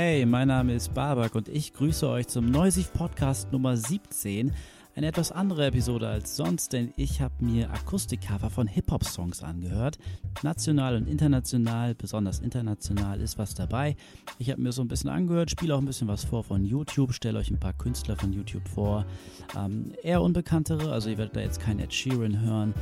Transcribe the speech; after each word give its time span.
Hey, 0.00 0.24
mein 0.24 0.46
Name 0.46 0.74
ist 0.74 0.94
Babak 0.94 1.34
und 1.34 1.48
ich 1.48 1.72
grüße 1.72 2.08
euch 2.08 2.28
zum 2.28 2.52
Neusiv 2.52 2.92
Podcast 2.92 3.50
Nummer 3.50 3.76
17. 3.76 4.52
Eine 4.94 5.08
etwas 5.08 5.32
andere 5.32 5.66
Episode 5.66 6.06
als 6.06 6.36
sonst, 6.36 6.72
denn 6.72 6.92
ich 6.94 7.20
habe 7.20 7.34
mir 7.44 7.68
Akustikcover 7.72 8.48
von 8.48 8.68
Hip-Hop-Songs 8.68 9.42
angehört. 9.42 9.98
National 10.44 10.94
und 10.94 11.08
international, 11.08 11.96
besonders 11.96 12.38
international 12.38 13.20
ist 13.20 13.38
was 13.38 13.56
dabei. 13.56 13.96
Ich 14.38 14.52
habe 14.52 14.62
mir 14.62 14.70
so 14.70 14.82
ein 14.82 14.88
bisschen 14.88 15.10
angehört, 15.10 15.50
spiele 15.50 15.74
auch 15.74 15.80
ein 15.80 15.86
bisschen 15.86 16.06
was 16.06 16.22
vor 16.22 16.44
von 16.44 16.64
YouTube, 16.64 17.12
stelle 17.12 17.40
euch 17.40 17.50
ein 17.50 17.58
paar 17.58 17.72
Künstler 17.72 18.14
von 18.14 18.32
YouTube 18.32 18.68
vor. 18.68 19.04
Ähm, 19.56 19.94
eher 20.04 20.22
unbekanntere, 20.22 20.92
also 20.92 21.10
ihr 21.10 21.18
werdet 21.18 21.34
da 21.34 21.40
jetzt 21.40 21.58
kein 21.58 21.80
Ed 21.80 21.92
Sheeran 21.92 22.40
hören. 22.40 22.72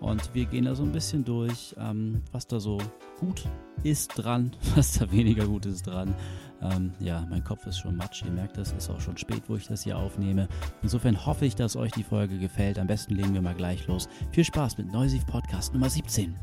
Und 0.00 0.34
wir 0.34 0.44
gehen 0.44 0.66
da 0.66 0.74
so 0.74 0.82
ein 0.82 0.92
bisschen 0.92 1.24
durch, 1.24 1.74
ähm, 1.78 2.22
was 2.32 2.46
da 2.46 2.60
so 2.60 2.78
gut 3.18 3.48
ist 3.82 4.12
dran, 4.16 4.52
was 4.74 4.98
da 4.98 5.10
weniger 5.10 5.46
gut 5.46 5.66
ist 5.66 5.86
dran. 5.86 6.14
Ähm, 6.62 6.92
ja, 7.00 7.26
mein 7.30 7.44
Kopf 7.44 7.66
ist 7.66 7.78
schon 7.78 7.96
matsch, 7.96 8.22
ihr 8.24 8.30
merkt 8.30 8.56
das, 8.56 8.72
ist 8.72 8.90
auch 8.90 9.00
schon 9.00 9.16
spät, 9.16 9.42
wo 9.48 9.56
ich 9.56 9.66
das 9.66 9.84
hier 9.84 9.98
aufnehme. 9.98 10.48
Insofern 10.82 11.26
hoffe 11.26 11.46
ich, 11.46 11.54
dass 11.54 11.76
euch 11.76 11.92
die 11.92 12.02
Folge 12.02 12.38
gefällt. 12.38 12.78
Am 12.78 12.86
besten 12.86 13.14
legen 13.14 13.34
wir 13.34 13.42
mal 13.42 13.54
gleich 13.54 13.86
los. 13.86 14.08
Viel 14.32 14.44
Spaß 14.44 14.78
mit 14.78 14.92
Neusiv 14.92 15.26
Podcast 15.26 15.72
Nummer 15.72 15.90
17. 15.90 16.34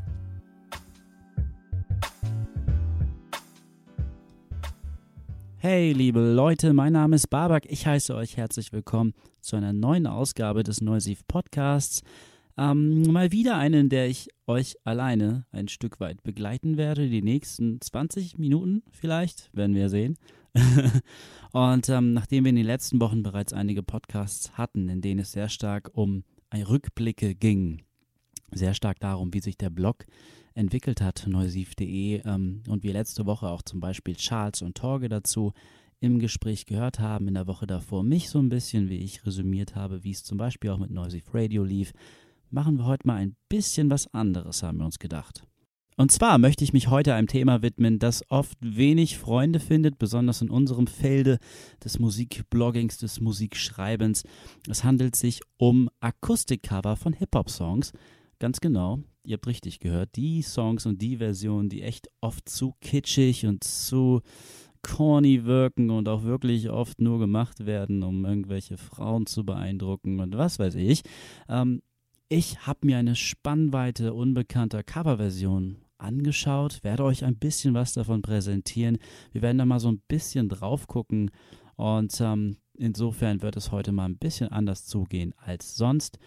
Hey, 5.58 5.92
liebe 5.92 6.20
Leute, 6.20 6.74
mein 6.74 6.92
Name 6.92 7.16
ist 7.16 7.30
Babak. 7.30 7.64
Ich 7.70 7.86
heiße 7.86 8.14
euch 8.14 8.36
herzlich 8.36 8.72
willkommen 8.72 9.14
zu 9.40 9.56
einer 9.56 9.72
neuen 9.72 10.06
Ausgabe 10.06 10.62
des 10.62 10.82
Neusiv 10.82 11.26
Podcasts. 11.26 12.02
Ähm, 12.56 13.02
mal 13.02 13.32
wieder 13.32 13.56
eine, 13.56 13.80
in 13.80 13.88
der 13.88 14.08
ich 14.08 14.28
euch 14.46 14.76
alleine 14.84 15.46
ein 15.50 15.68
Stück 15.68 15.98
weit 16.00 16.22
begleiten 16.22 16.76
werde. 16.76 17.08
Die 17.08 17.22
nächsten 17.22 17.80
20 17.80 18.38
Minuten 18.38 18.82
vielleicht, 18.90 19.50
werden 19.54 19.74
wir 19.74 19.88
sehen. 19.88 20.16
und 21.52 21.88
ähm, 21.88 22.12
nachdem 22.12 22.44
wir 22.44 22.50
in 22.50 22.56
den 22.56 22.66
letzten 22.66 23.00
Wochen 23.00 23.22
bereits 23.22 23.52
einige 23.52 23.82
Podcasts 23.82 24.56
hatten, 24.56 24.88
in 24.88 25.00
denen 25.00 25.20
es 25.20 25.32
sehr 25.32 25.48
stark 25.48 25.90
um 25.94 26.22
Rückblicke 26.54 27.34
ging, 27.34 27.82
sehr 28.52 28.74
stark 28.74 29.00
darum, 29.00 29.34
wie 29.34 29.40
sich 29.40 29.58
der 29.58 29.70
Blog 29.70 30.06
entwickelt 30.54 31.00
hat, 31.00 31.26
neusiv.de, 31.26 32.22
ähm, 32.24 32.62
und 32.68 32.84
wir 32.84 32.92
letzte 32.92 33.26
Woche 33.26 33.48
auch 33.48 33.62
zum 33.62 33.80
Beispiel 33.80 34.14
Charles 34.14 34.62
und 34.62 34.76
Torge 34.76 35.08
dazu 35.08 35.52
im 35.98 36.20
Gespräch 36.20 36.66
gehört 36.66 37.00
haben, 37.00 37.26
in 37.26 37.34
der 37.34 37.46
Woche 37.46 37.66
davor 37.66 38.04
mich 38.04 38.28
so 38.28 38.38
ein 38.38 38.50
bisschen, 38.50 38.88
wie 38.88 38.98
ich 38.98 39.26
resümiert 39.26 39.74
habe, 39.74 40.04
wie 40.04 40.12
es 40.12 40.22
zum 40.22 40.38
Beispiel 40.38 40.70
auch 40.70 40.78
mit 40.78 40.90
Neusiv 40.90 41.24
Radio 41.32 41.64
lief, 41.64 41.92
machen 42.50 42.78
wir 42.78 42.86
heute 42.86 43.06
mal 43.06 43.16
ein 43.16 43.36
bisschen 43.48 43.90
was 43.90 44.12
anderes, 44.12 44.62
haben 44.62 44.78
wir 44.78 44.86
uns 44.86 44.98
gedacht. 44.98 45.44
Und 45.96 46.10
zwar 46.10 46.38
möchte 46.38 46.64
ich 46.64 46.72
mich 46.72 46.88
heute 46.88 47.14
einem 47.14 47.28
Thema 47.28 47.62
widmen, 47.62 48.00
das 48.00 48.28
oft 48.28 48.58
wenig 48.60 49.16
Freunde 49.16 49.60
findet, 49.60 49.96
besonders 49.96 50.42
in 50.42 50.50
unserem 50.50 50.88
Felde 50.88 51.38
des 51.84 52.00
Musikbloggings, 52.00 52.98
des 52.98 53.20
Musikschreibens. 53.20 54.24
Es 54.68 54.82
handelt 54.82 55.14
sich 55.14 55.40
um 55.56 55.88
Akustikcover 56.00 56.96
von 56.96 57.12
Hip-Hop-Songs. 57.12 57.92
Ganz 58.40 58.60
genau, 58.60 58.98
ihr 59.22 59.34
habt 59.34 59.46
richtig 59.46 59.78
gehört, 59.78 60.16
die 60.16 60.42
Songs 60.42 60.84
und 60.84 61.00
die 61.00 61.18
Versionen, 61.18 61.68
die 61.68 61.82
echt 61.82 62.08
oft 62.20 62.48
zu 62.48 62.74
kitschig 62.80 63.46
und 63.46 63.62
zu 63.62 64.22
corny 64.82 65.44
wirken 65.44 65.90
und 65.90 66.08
auch 66.08 66.24
wirklich 66.24 66.70
oft 66.70 67.00
nur 67.00 67.20
gemacht 67.20 67.66
werden, 67.66 68.02
um 68.02 68.24
irgendwelche 68.24 68.76
Frauen 68.76 69.26
zu 69.26 69.44
beeindrucken 69.44 70.20
und 70.20 70.36
was 70.36 70.58
weiß 70.58 70.74
ich. 70.74 71.02
Ähm, 71.48 71.82
ich 72.28 72.66
habe 72.66 72.86
mir 72.86 72.98
eine 72.98 73.16
Spannweite 73.16 74.14
unbekannter 74.14 74.82
Coverversion 74.82 75.76
angeschaut, 75.98 76.82
werde 76.82 77.04
euch 77.04 77.24
ein 77.24 77.36
bisschen 77.36 77.74
was 77.74 77.92
davon 77.92 78.22
präsentieren. 78.22 78.98
Wir 79.32 79.42
werden 79.42 79.58
da 79.58 79.66
mal 79.66 79.80
so 79.80 79.88
ein 79.88 80.02
bisschen 80.08 80.48
drauf 80.48 80.86
gucken 80.86 81.30
und 81.76 82.18
ähm, 82.20 82.56
insofern 82.76 83.42
wird 83.42 83.56
es 83.56 83.72
heute 83.72 83.92
mal 83.92 84.06
ein 84.06 84.18
bisschen 84.18 84.48
anders 84.48 84.86
zugehen 84.86 85.34
als 85.36 85.76
sonst. 85.76 86.18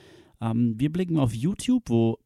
Ähm, 0.42 0.76
wir 0.78 0.92
blicken 0.92 1.20
auf 1.20 1.34
YouTube, 1.34 1.84
wo 1.90 2.20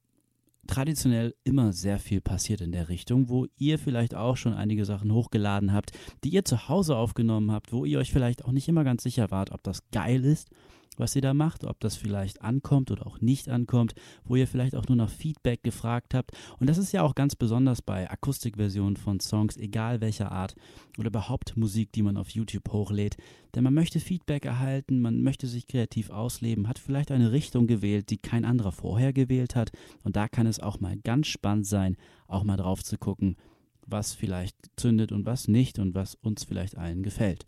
traditionell 0.68 1.34
immer 1.44 1.74
sehr 1.74 2.00
viel 2.00 2.22
passiert 2.22 2.62
in 2.62 2.72
der 2.72 2.88
Richtung, 2.88 3.30
wo 3.30 3.48
ihr 3.58 3.80
vielleicht 3.80 4.16
auch 4.16 4.38
schon 4.38 4.54
einige 4.54 4.86
Sachen 4.86 5.12
hochgeladen 5.12 5.74
habt, 5.74 5.92
die 6.24 6.30
ihr 6.30 6.46
zu 6.46 6.70
Hause 6.70 6.96
aufgenommen 6.96 7.52
habt, 7.52 7.74
wo 7.74 7.84
ihr 7.84 8.00
euch 8.00 8.12
vielleicht 8.12 8.46
auch 8.46 8.52
nicht 8.52 8.68
immer 8.68 8.84
ganz 8.84 9.04
sicher 9.04 9.32
wart, 9.32 9.52
ob 9.52 9.64
das 9.64 9.90
geil 9.92 10.24
ist 10.24 10.50
was 10.98 11.16
ihr 11.16 11.22
da 11.22 11.34
macht, 11.34 11.64
ob 11.64 11.80
das 11.80 11.96
vielleicht 11.96 12.42
ankommt 12.42 12.92
oder 12.92 13.08
auch 13.08 13.22
nicht 13.22 13.50
ankommt, 13.50 13.94
wo 14.24 14.36
ihr 14.36 14.48
vielleicht 14.48 14.76
auch 14.76 14.88
nur 14.88 14.98
nach 14.98 15.10
Feedback 15.10 15.64
gefragt 15.64 16.14
habt. 16.14 16.32
Und 16.60 16.70
das 16.70 16.78
ist 16.78 16.92
ja 16.92 17.02
auch 17.02 17.16
ganz 17.16 17.36
besonders 17.36 17.82
bei 17.82 18.10
Akustikversionen 18.10 18.98
von 18.98 19.20
Songs, 19.20 19.58
egal 19.58 20.02
welcher 20.02 20.32
Art 20.32 20.56
oder 20.98 21.08
überhaupt 21.08 21.56
Musik, 21.56 21.92
die 21.94 22.04
man 22.04 22.18
auf 22.18 22.30
YouTube 22.30 22.72
hochlädt. 22.72 23.18
Denn 23.56 23.64
man 23.64 23.74
möchte 23.74 24.00
Feedback 24.00 24.46
erhalten, 24.46 25.02
man 25.02 25.22
möchte 25.24 25.48
sich 25.48 25.68
kreativ 25.68 26.10
ausleben, 26.10 26.68
hat 26.68 26.80
vielleicht 26.80 27.12
eine 27.12 27.32
Richtung 27.32 27.68
gewählt, 27.68 28.10
die 28.10 28.18
kein 28.18 28.46
anderer 28.46 28.72
vorher 28.72 29.14
gewählt 29.14 29.56
hat. 29.56 29.72
Und 30.04 30.16
da 30.16 30.28
kann 30.28 30.48
es 30.48 30.60
auch 30.60 30.80
mal 30.80 30.98
ganz 30.98 31.28
spannend 31.28 31.68
sein, 31.68 31.98
auch 32.28 32.44
mal 32.44 32.58
drauf 32.58 32.84
zu 32.84 32.98
gucken, 32.98 33.38
was 33.86 34.14
vielleicht 34.14 34.56
zündet 34.76 35.12
und 35.12 35.26
was 35.26 35.48
nicht 35.48 35.80
und 35.80 35.96
was 35.96 36.16
uns 36.16 36.44
vielleicht 36.44 36.78
allen 36.78 37.04
gefällt 37.04 37.46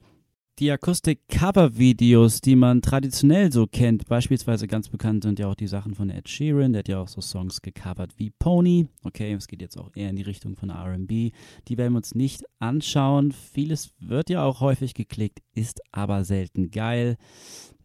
die 0.59 0.71
Akustik-Cover-Videos, 0.71 2.41
die 2.41 2.55
man 2.55 2.81
traditionell 2.81 3.51
so 3.51 3.65
kennt, 3.65 4.05
beispielsweise 4.07 4.67
ganz 4.67 4.87
bekannt 4.89 5.23
sind 5.23 5.39
ja 5.39 5.47
auch 5.47 5.55
die 5.55 5.67
Sachen 5.67 5.95
von 5.95 6.09
Ed 6.09 6.29
Sheeran, 6.29 6.73
der 6.73 6.79
hat 6.79 6.87
ja 6.87 7.01
auch 7.01 7.07
so 7.07 7.21
Songs 7.21 7.61
gecovert 7.61 8.13
wie 8.17 8.29
Pony. 8.29 8.87
Okay, 9.03 9.33
es 9.33 9.47
geht 9.47 9.61
jetzt 9.61 9.77
auch 9.77 9.89
eher 9.95 10.09
in 10.09 10.15
die 10.15 10.21
Richtung 10.21 10.55
von 10.55 10.69
RB. 10.69 11.07
Die 11.67 11.77
werden 11.77 11.93
wir 11.93 11.97
uns 11.97 12.13
nicht 12.13 12.43
anschauen. 12.59 13.31
Vieles 13.31 13.91
wird 13.99 14.29
ja 14.29 14.43
auch 14.43 14.61
häufig 14.61 14.93
geklickt, 14.93 15.41
ist 15.55 15.81
aber 15.91 16.23
selten 16.23 16.69
geil. 16.69 17.17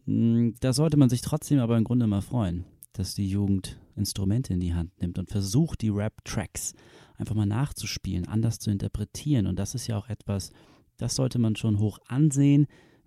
Hm, 0.04 0.54
da 0.60 0.72
sollte 0.74 0.98
man 0.98 1.08
sich 1.08 1.22
trotzdem 1.22 1.60
aber 1.60 1.78
im 1.78 1.84
Grunde 1.84 2.06
mal 2.06 2.22
freuen, 2.22 2.64
dass 2.92 3.14
die 3.14 3.28
Jugend 3.28 3.78
Instrumente 3.96 4.52
in 4.52 4.60
die 4.60 4.74
Hand 4.74 4.90
nimmt 5.00 5.18
und 5.18 5.30
versucht, 5.30 5.80
die 5.80 5.88
Rap-Tracks 5.88 6.74
einfach 7.16 7.34
mal 7.34 7.46
nachzuspielen, 7.46 8.28
anders 8.28 8.58
zu 8.58 8.70
interpretieren. 8.70 9.46
Und 9.46 9.58
das 9.58 9.74
ist 9.74 9.86
ja 9.86 9.98
auch 9.98 10.08
etwas, 10.08 10.52
das 10.98 11.14
sollte 11.14 11.38
man 11.38 11.56
schon 11.56 11.78
hoch 11.78 11.98
ansehen. 12.06 12.66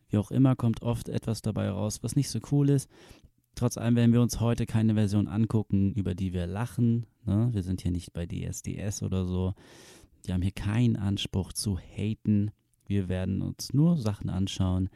Wie 0.09 0.17
auch 0.17 0.31
immer 0.31 0.55
kommt 0.55 0.81
oft 0.81 1.07
etwas 1.07 1.41
dabei 1.41 1.69
raus, 1.69 1.99
was 2.01 2.15
nicht 2.15 2.29
so 2.29 2.39
cool 2.51 2.69
ist. 2.69 2.89
Trotz 3.55 3.77
allem 3.77 3.95
werden 3.95 4.13
wir 4.13 4.21
uns 4.21 4.39
heute 4.39 4.65
keine 4.65 4.95
Version 4.95 5.27
angucken, 5.27 5.93
über 5.93 6.15
die 6.15 6.33
wir 6.33 6.47
lachen. 6.47 7.05
Ne? 7.25 7.49
Wir 7.51 7.63
sind 7.63 7.81
hier 7.81 7.91
nicht 7.91 8.13
bei 8.13 8.25
DSDS 8.25 9.03
oder 9.03 9.25
so. 9.25 9.53
Wir 10.23 10.33
haben 10.33 10.41
hier 10.41 10.51
keinen 10.51 10.95
Anspruch 10.95 11.53
zu 11.53 11.77
haten. 11.77 12.51
Wir 12.85 13.09
werden 13.09 13.41
uns 13.41 13.73
nur 13.73 13.97
Sachen 13.97 14.29
anschauen, 14.29 14.89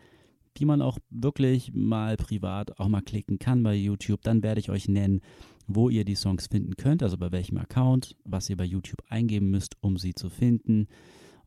die 0.58 0.66
man 0.66 0.82
auch 0.82 1.00
wirklich 1.10 1.74
mal 1.74 2.18
privat 2.18 2.80
auch 2.80 2.88
mal 2.88 3.02
klicken 3.02 3.40
kann 3.40 3.64
bei 3.64 3.76
YouTube. 3.76 4.22
Dann 4.22 4.44
werde 4.44 4.60
ich 4.60 4.70
euch 4.70 4.88
nennen, 4.88 5.22
wo 5.68 5.90
ihr 5.90 6.06
die 6.06 6.16
Songs 6.16 6.48
finden 6.48 6.76
könnt, 6.76 7.04
also 7.04 7.18
bei 7.18 7.32
welchem 7.32 7.58
Account, 7.58 8.16
was 8.24 8.50
ihr 8.50 8.58
bei 8.58 8.66
YouTube 8.66 9.04
eingeben 9.10 9.50
müsst, 9.50 9.76
um 9.82 9.98
sie 9.98 10.14
zu 10.14 10.30
finden. 10.30 10.88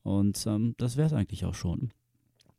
Und 0.02 0.44
ähm, 0.46 0.74
das 0.78 0.96
wäre 0.96 1.06
es 1.06 1.12
eigentlich 1.12 1.44
auch 1.44 1.54
schon. 1.54 1.92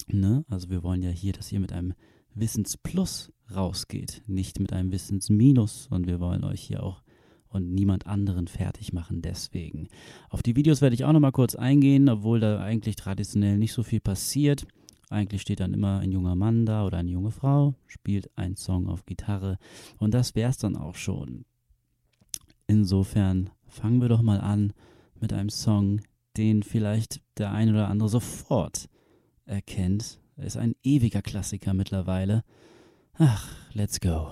Ne? 0.07 0.45
Also 0.49 0.69
wir 0.69 0.83
wollen 0.83 1.01
ja 1.01 1.09
hier, 1.09 1.33
dass 1.33 1.51
ihr 1.51 1.59
mit 1.59 1.73
einem 1.73 1.93
Wissensplus 2.33 3.31
rausgeht, 3.53 4.23
nicht 4.27 4.59
mit 4.59 4.73
einem 4.73 4.91
Wissensminus. 4.91 5.87
Und 5.89 6.07
wir 6.07 6.19
wollen 6.19 6.43
euch 6.43 6.61
hier 6.61 6.83
auch 6.83 7.01
und 7.49 7.73
niemand 7.73 8.07
anderen 8.07 8.47
fertig 8.47 8.93
machen 8.93 9.21
deswegen. 9.21 9.87
Auf 10.29 10.43
die 10.43 10.55
Videos 10.55 10.81
werde 10.81 10.93
ich 10.93 11.05
auch 11.05 11.11
nochmal 11.11 11.31
kurz 11.31 11.55
eingehen, 11.55 12.07
obwohl 12.07 12.39
da 12.39 12.61
eigentlich 12.61 12.95
traditionell 12.95 13.57
nicht 13.57 13.73
so 13.73 13.83
viel 13.83 13.99
passiert. 13.99 14.67
Eigentlich 15.09 15.41
steht 15.41 15.59
dann 15.59 15.73
immer 15.73 15.99
ein 15.99 16.11
junger 16.11 16.35
Mann 16.35 16.67
da 16.67 16.85
oder 16.85 16.99
eine 16.99 17.09
junge 17.09 17.31
Frau, 17.31 17.73
spielt 17.87 18.29
einen 18.37 18.55
Song 18.55 18.87
auf 18.87 19.05
Gitarre 19.07 19.57
und 19.97 20.13
das 20.13 20.35
wäre 20.35 20.51
es 20.51 20.57
dann 20.57 20.77
auch 20.77 20.95
schon. 20.95 21.45
Insofern 22.67 23.49
fangen 23.67 24.01
wir 24.01 24.09
doch 24.09 24.21
mal 24.21 24.39
an 24.39 24.73
mit 25.19 25.33
einem 25.33 25.49
Song, 25.49 26.01
den 26.37 26.63
vielleicht 26.63 27.21
der 27.37 27.51
ein 27.51 27.69
oder 27.69 27.87
andere 27.87 28.09
sofort 28.09 28.89
erkennt. 29.45 30.19
Er 30.35 30.45
ist 30.45 30.57
ein 30.57 30.75
ewiger 30.83 31.21
Klassiker 31.21 31.73
mittlerweile. 31.73 32.43
Ach, 33.13 33.49
let's 33.73 33.99
go. 33.99 34.31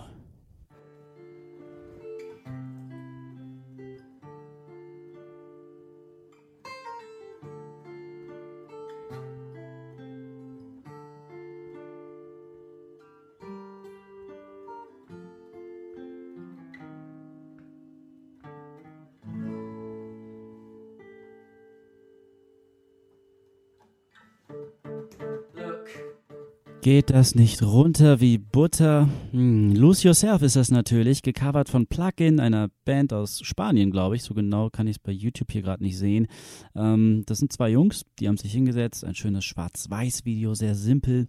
Geht 26.88 27.10
das 27.10 27.36
nicht 27.36 27.64
runter 27.64 28.22
wie 28.22 28.38
Butter? 28.38 29.10
Hm, 29.32 29.76
Lose 29.76 30.08
Yourself 30.08 30.42
ist 30.42 30.56
das 30.56 30.72
natürlich, 30.72 31.22
gecovert 31.22 31.68
von 31.68 31.86
Plugin, 31.86 32.40
einer 32.40 32.70
Band 32.86 33.12
aus 33.12 33.42
Spanien, 33.44 33.92
glaube 33.92 34.16
ich. 34.16 34.24
So 34.24 34.34
genau 34.34 34.70
kann 34.70 34.88
ich 34.88 34.96
es 34.96 35.00
bei 35.00 35.12
YouTube 35.12 35.52
hier 35.52 35.64
gerade 35.64 35.84
nicht 35.84 35.98
sehen. 35.98 36.28
Ähm, 36.76 37.24
das 37.26 37.40
sind 37.40 37.52
zwei 37.52 37.72
Jungs, 37.72 38.06
die 38.20 38.30
haben 38.30 38.38
sich 38.38 38.54
hingesetzt. 38.54 39.04
Ein 39.04 39.16
schönes 39.16 39.44
Schwarz-Weiß-Video, 39.44 40.54
sehr 40.54 40.76
simpel. 40.76 41.28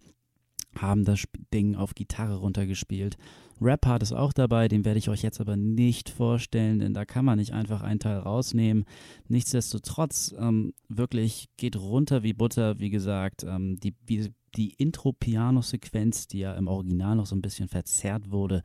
Haben 0.76 1.04
das 1.04 1.24
Ding 1.52 1.74
auf 1.74 1.96
Gitarre 1.96 2.36
runtergespielt. 2.36 3.16
Rap-Part 3.60 4.04
ist 4.04 4.12
auch 4.12 4.32
dabei, 4.32 4.68
den 4.68 4.84
werde 4.84 4.98
ich 4.98 5.08
euch 5.08 5.22
jetzt 5.22 5.40
aber 5.40 5.56
nicht 5.56 6.08
vorstellen, 6.08 6.78
denn 6.78 6.94
da 6.94 7.04
kann 7.04 7.24
man 7.24 7.36
nicht 7.36 7.52
einfach 7.52 7.82
einen 7.82 7.98
Teil 7.98 8.18
rausnehmen. 8.18 8.84
Nichtsdestotrotz, 9.26 10.36
ähm, 10.38 10.72
wirklich 10.88 11.48
geht 11.56 11.74
runter 11.74 12.22
wie 12.22 12.32
Butter, 12.32 12.78
wie 12.78 12.90
gesagt. 12.90 13.42
Ähm, 13.42 13.80
die, 13.80 13.96
die, 14.08 14.30
die 14.56 14.74
Intro-Piano-Sequenz, 14.74 16.26
die 16.28 16.40
ja 16.40 16.54
im 16.54 16.68
Original 16.68 17.16
noch 17.16 17.26
so 17.26 17.36
ein 17.36 17.42
bisschen 17.42 17.68
verzerrt 17.68 18.30
wurde, 18.30 18.62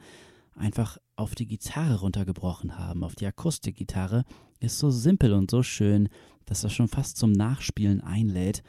einfach 0.56 0.98
auf 1.16 1.36
die 1.36 1.48
Gitarre 1.48 2.00
runtergebrochen 2.00 2.78
haben, 2.78 3.04
auf 3.04 3.16
die 3.16 3.26
Akustikgitarre, 3.26 4.24
ist 4.60 4.80
so 4.80 4.90
simpel 4.90 5.34
und 5.34 5.52
so 5.52 5.64
schön, 5.64 6.10
dass 6.46 6.62
das 6.62 6.74
schon 6.74 6.88
fast 6.88 7.18
zum 7.18 7.32
Nachspielen 7.32 8.02
einlädt. 8.02 8.64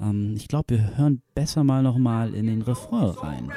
Ähm, 0.00 0.34
ich 0.36 0.48
glaube, 0.48 0.76
wir 0.76 0.96
hören 0.96 1.22
besser 1.34 1.64
mal 1.64 1.82
nochmal 1.82 2.34
in 2.34 2.46
den 2.46 2.62
Refrain 2.62 3.10
rein. 3.10 3.52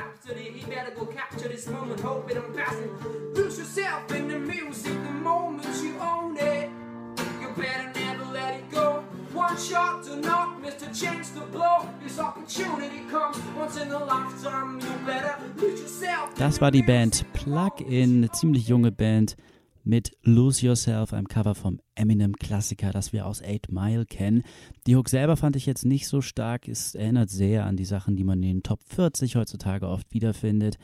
Das 16.38 16.62
war 16.62 16.70
die 16.70 16.84
Band 16.84 17.26
Plug-In, 17.34 18.18
eine 18.18 18.32
ziemlich 18.32 18.68
junge 18.68 18.92
Band 18.92 19.36
mit 19.84 20.12
Lose 20.22 20.64
Yourself, 20.64 21.12
einem 21.14 21.28
Cover 21.28 21.56
vom 21.56 21.80
Eminem-Klassiker, 21.96 22.92
das 22.92 23.12
wir 23.12 23.26
aus 23.26 23.42
8 23.42 23.72
Mile 23.72 24.06
kennen. 24.06 24.44
Die 24.86 24.96
Hook 24.96 25.10
selber 25.10 25.36
fand 25.36 25.56
ich 25.56 25.66
jetzt 25.66 25.84
nicht 25.84 26.08
so 26.08 26.22
stark, 26.22 26.68
es 26.68 26.94
erinnert 26.94 27.32
sehr 27.32 27.66
an 27.66 27.76
die 27.76 27.86
Sachen, 27.86 28.16
die 28.16 28.24
man 28.24 28.44
in 28.44 28.58
den 28.58 28.64
Top 28.64 28.82
40 28.84 29.36
heutzutage 29.36 29.88
oft 29.88 30.14
wiederfindet. 30.14 30.78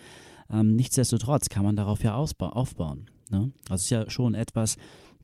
Ähm, 0.51 0.75
nichtsdestotrotz 0.75 1.49
kann 1.49 1.63
man 1.63 1.75
darauf 1.75 2.03
ja 2.03 2.15
aufbauen. 2.15 3.11
Ne? 3.29 3.51
Das 3.67 3.83
ist 3.83 3.91
ja 3.91 4.09
schon 4.09 4.33
etwas, 4.33 4.77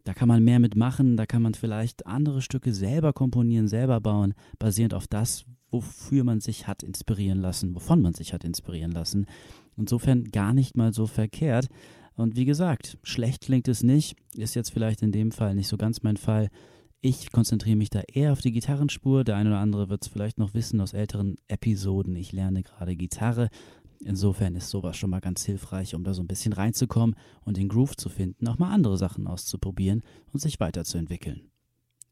da 0.06 0.14
kann 0.14 0.28
man 0.28 0.44
mehr 0.44 0.60
mitmachen, 0.60 1.18
da 1.18 1.26
kann 1.26 1.42
man 1.42 1.56
vielleicht 1.56 2.06
andere 2.06 2.42
Stücke 2.42 2.74
selber 2.74 3.12
komponieren, 3.12 3.68
selber 3.68 4.00
bauen, 4.00 4.36
basierend 4.60 4.94
auf 4.94 5.08
das, 5.08 5.46
wofür 5.72 6.24
man 6.24 6.40
sich 6.40 6.68
hat 6.68 6.84
inspirieren 6.84 7.42
lassen, 7.42 7.76
wovon 7.76 8.02
man 8.02 8.14
sich 8.14 8.32
hat 8.32 8.44
inspirieren 8.44 8.92
lassen. 8.92 9.26
Insofern 9.76 10.26
gar 10.26 10.54
nicht 10.54 10.78
mal 10.78 10.94
so 10.94 11.08
verkehrt. 11.08 11.68
Und 12.16 12.36
wie 12.36 12.46
gesagt, 12.46 13.00
schlecht 13.02 13.46
klingt 13.46 13.68
es 13.68 13.84
nicht, 13.84 14.16
ist 14.36 14.56
jetzt 14.56 14.72
vielleicht 14.72 15.02
in 15.02 15.12
dem 15.12 15.32
Fall 15.32 15.56
nicht 15.56 15.68
so 15.68 15.76
ganz 15.76 16.04
mein 16.04 16.18
Fall. 16.18 16.50
Ich 17.02 17.32
konzentriere 17.32 17.76
mich 17.76 17.90
da 17.90 18.02
eher 18.02 18.32
auf 18.32 18.42
die 18.42 18.52
Gitarrenspur. 18.52 19.24
Der 19.24 19.36
eine 19.36 19.50
oder 19.50 19.60
andere 19.60 19.90
wird 19.90 20.04
es 20.04 20.08
vielleicht 20.08 20.38
noch 20.38 20.54
wissen 20.54 20.80
aus 20.82 20.94
älteren 20.94 21.36
Episoden. 21.48 22.16
Ich 22.16 22.32
lerne 22.32 22.64
gerade 22.64 22.96
Gitarre. 22.96 23.50
Insofern 24.00 24.56
ist 24.56 24.70
sowas 24.70 24.98
schon 24.98 25.10
mal 25.10 25.22
ganz 25.22 25.44
hilfreich, 25.46 25.96
um 25.96 26.04
da 26.04 26.14
so 26.14 26.22
ein 26.22 26.28
bisschen 26.28 26.54
reinzukommen 26.54 27.16
und 27.44 27.58
den 27.58 27.70
Groove 27.70 27.96
zu 27.96 28.10
finden, 28.10 28.48
auch 28.48 28.58
mal 28.58 28.74
andere 28.74 28.98
Sachen 28.98 29.28
auszuprobieren 29.28 30.04
und 30.32 30.40
sich 30.40 30.60
weiterzuentwickeln. 30.60 31.50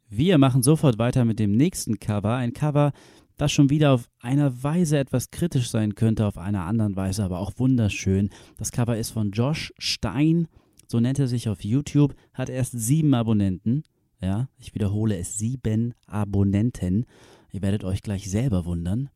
Wir 0.09 0.37
machen 0.37 0.61
sofort 0.61 0.99
weiter 0.99 1.25
mit 1.25 1.39
dem 1.39 1.53
nächsten 1.53 1.99
Cover. 1.99 2.35
Ein 2.35 2.53
Cover, 2.53 2.93
das 3.37 3.51
schon 3.51 3.69
wieder 3.69 3.93
auf 3.93 4.09
einer 4.19 4.63
Weise 4.63 4.97
etwas 4.97 5.31
kritisch 5.31 5.69
sein 5.69 5.95
könnte, 5.95 6.25
auf 6.25 6.37
einer 6.37 6.65
anderen 6.65 6.95
Weise 6.95 7.23
aber 7.23 7.39
auch 7.39 7.53
wunderschön. 7.57 8.29
Das 8.57 8.71
Cover 8.71 8.97
ist 8.97 9.09
von 9.09 9.31
Josh 9.31 9.73
Stein, 9.77 10.47
so 10.87 10.99
nennt 10.99 11.19
er 11.19 11.27
sich 11.27 11.49
auf 11.49 11.63
YouTube, 11.63 12.15
hat 12.33 12.49
erst 12.49 12.73
sieben 12.73 13.13
Abonnenten. 13.13 13.83
Ja, 14.21 14.47
ich 14.57 14.73
wiederhole 14.73 15.17
es, 15.17 15.37
sieben 15.37 15.93
Abonnenten. 16.05 17.05
Ihr 17.51 17.61
werdet 17.61 17.83
euch 17.83 18.01
gleich 18.01 18.29
selber 18.29 18.65
wundern. 18.65 19.09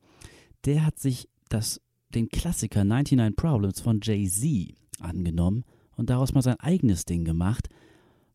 Der 0.65 0.85
hat 0.85 0.99
sich 0.99 1.29
das, 1.49 1.79
den 2.13 2.29
Klassiker 2.29 2.83
99 2.83 3.35
Problems 3.35 3.81
von 3.81 3.99
Jay-Z 4.01 4.75
angenommen 4.99 5.63
und 5.95 6.09
daraus 6.09 6.33
mal 6.33 6.41
sein 6.41 6.59
eigenes 6.59 7.05
Ding 7.05 7.25
gemacht. 7.25 7.69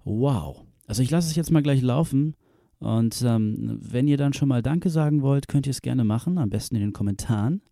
Wow. 0.04 0.64
Also 0.86 1.02
ich 1.02 1.10
lasse 1.10 1.28
es 1.28 1.36
jetzt 1.36 1.50
mal 1.50 1.62
gleich 1.62 1.80
laufen 1.80 2.34
und 2.78 3.22
ähm, 3.22 3.78
wenn 3.80 4.08
ihr 4.08 4.16
dann 4.16 4.32
schon 4.32 4.48
mal 4.48 4.62
Danke 4.62 4.90
sagen 4.90 5.22
wollt, 5.22 5.48
könnt 5.48 5.66
ihr 5.66 5.70
es 5.70 5.82
gerne 5.82 6.04
machen, 6.04 6.38
am 6.38 6.50
besten 6.50 6.74
in 6.74 6.82
den 6.82 6.92
Kommentaren. 6.92 7.62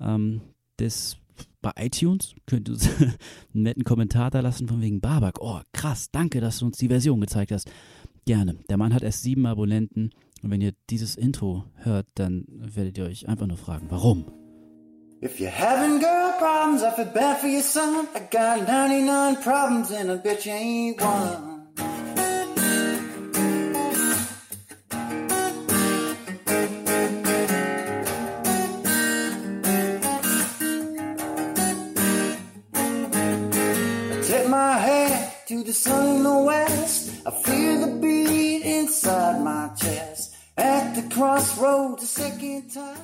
Ähm, 0.00 0.40
das 0.76 1.16
bei 1.62 1.72
iTunes 1.76 2.34
könnt 2.46 2.68
ihr 2.68 2.74
uns 2.74 2.88
einen 3.54 3.62
netten 3.62 3.84
Kommentar 3.84 4.30
da 4.30 4.40
lassen 4.40 4.68
von 4.68 4.80
wegen 4.80 5.00
Babak. 5.00 5.40
Oh, 5.40 5.60
krass, 5.72 6.10
danke, 6.10 6.40
dass 6.40 6.58
du 6.58 6.66
uns 6.66 6.78
die 6.78 6.88
Version 6.88 7.20
gezeigt 7.20 7.52
hast. 7.52 7.70
Gerne. 8.26 8.56
Der 8.68 8.76
Mann 8.76 8.92
hat 8.92 9.02
erst 9.02 9.22
sieben 9.22 9.46
Abonnenten 9.46 10.10
und 10.42 10.50
wenn 10.50 10.60
ihr 10.60 10.72
dieses 10.90 11.16
Intro 11.16 11.64
hört, 11.76 12.06
dann 12.14 12.44
werdet 12.48 12.98
ihr 12.98 13.04
euch 13.04 13.28
einfach 13.28 13.46
nur 13.46 13.56
fragen, 13.56 13.86
warum? 13.88 14.24
If 15.22 15.38
you're 15.38 15.50
having 15.50 15.98
girl 16.00 16.32
problems, 16.38 16.82
I 16.82 16.92
feel 16.92 17.04
bad 17.04 17.42
for 17.42 17.46
your 17.46 17.60
son. 17.60 18.08
I 18.14 18.20
got 18.20 18.66
99 18.66 19.36
problems 19.42 19.90
and 19.90 20.22
bet 20.22 20.46
you 20.46 20.52
ain't 20.52 20.98
one. 20.98 21.66
I 34.08 34.22
tip 34.22 34.48
my 34.48 34.78
head 34.78 35.34
to 35.48 35.62
the 35.62 35.74
sun 35.74 36.16
in 36.16 36.22
the 36.22 36.38
west. 36.38 37.26
I 37.26 37.30
feel 37.30 37.80
the 37.86 37.92
beat 38.00 38.62
inside 38.62 39.44
my 39.44 39.68
chest. 39.76 40.34
At 40.56 40.94
the 40.94 41.02
crossroad, 41.14 41.98
the 41.98 41.99
second 41.99 41.99
time. 41.99 41.99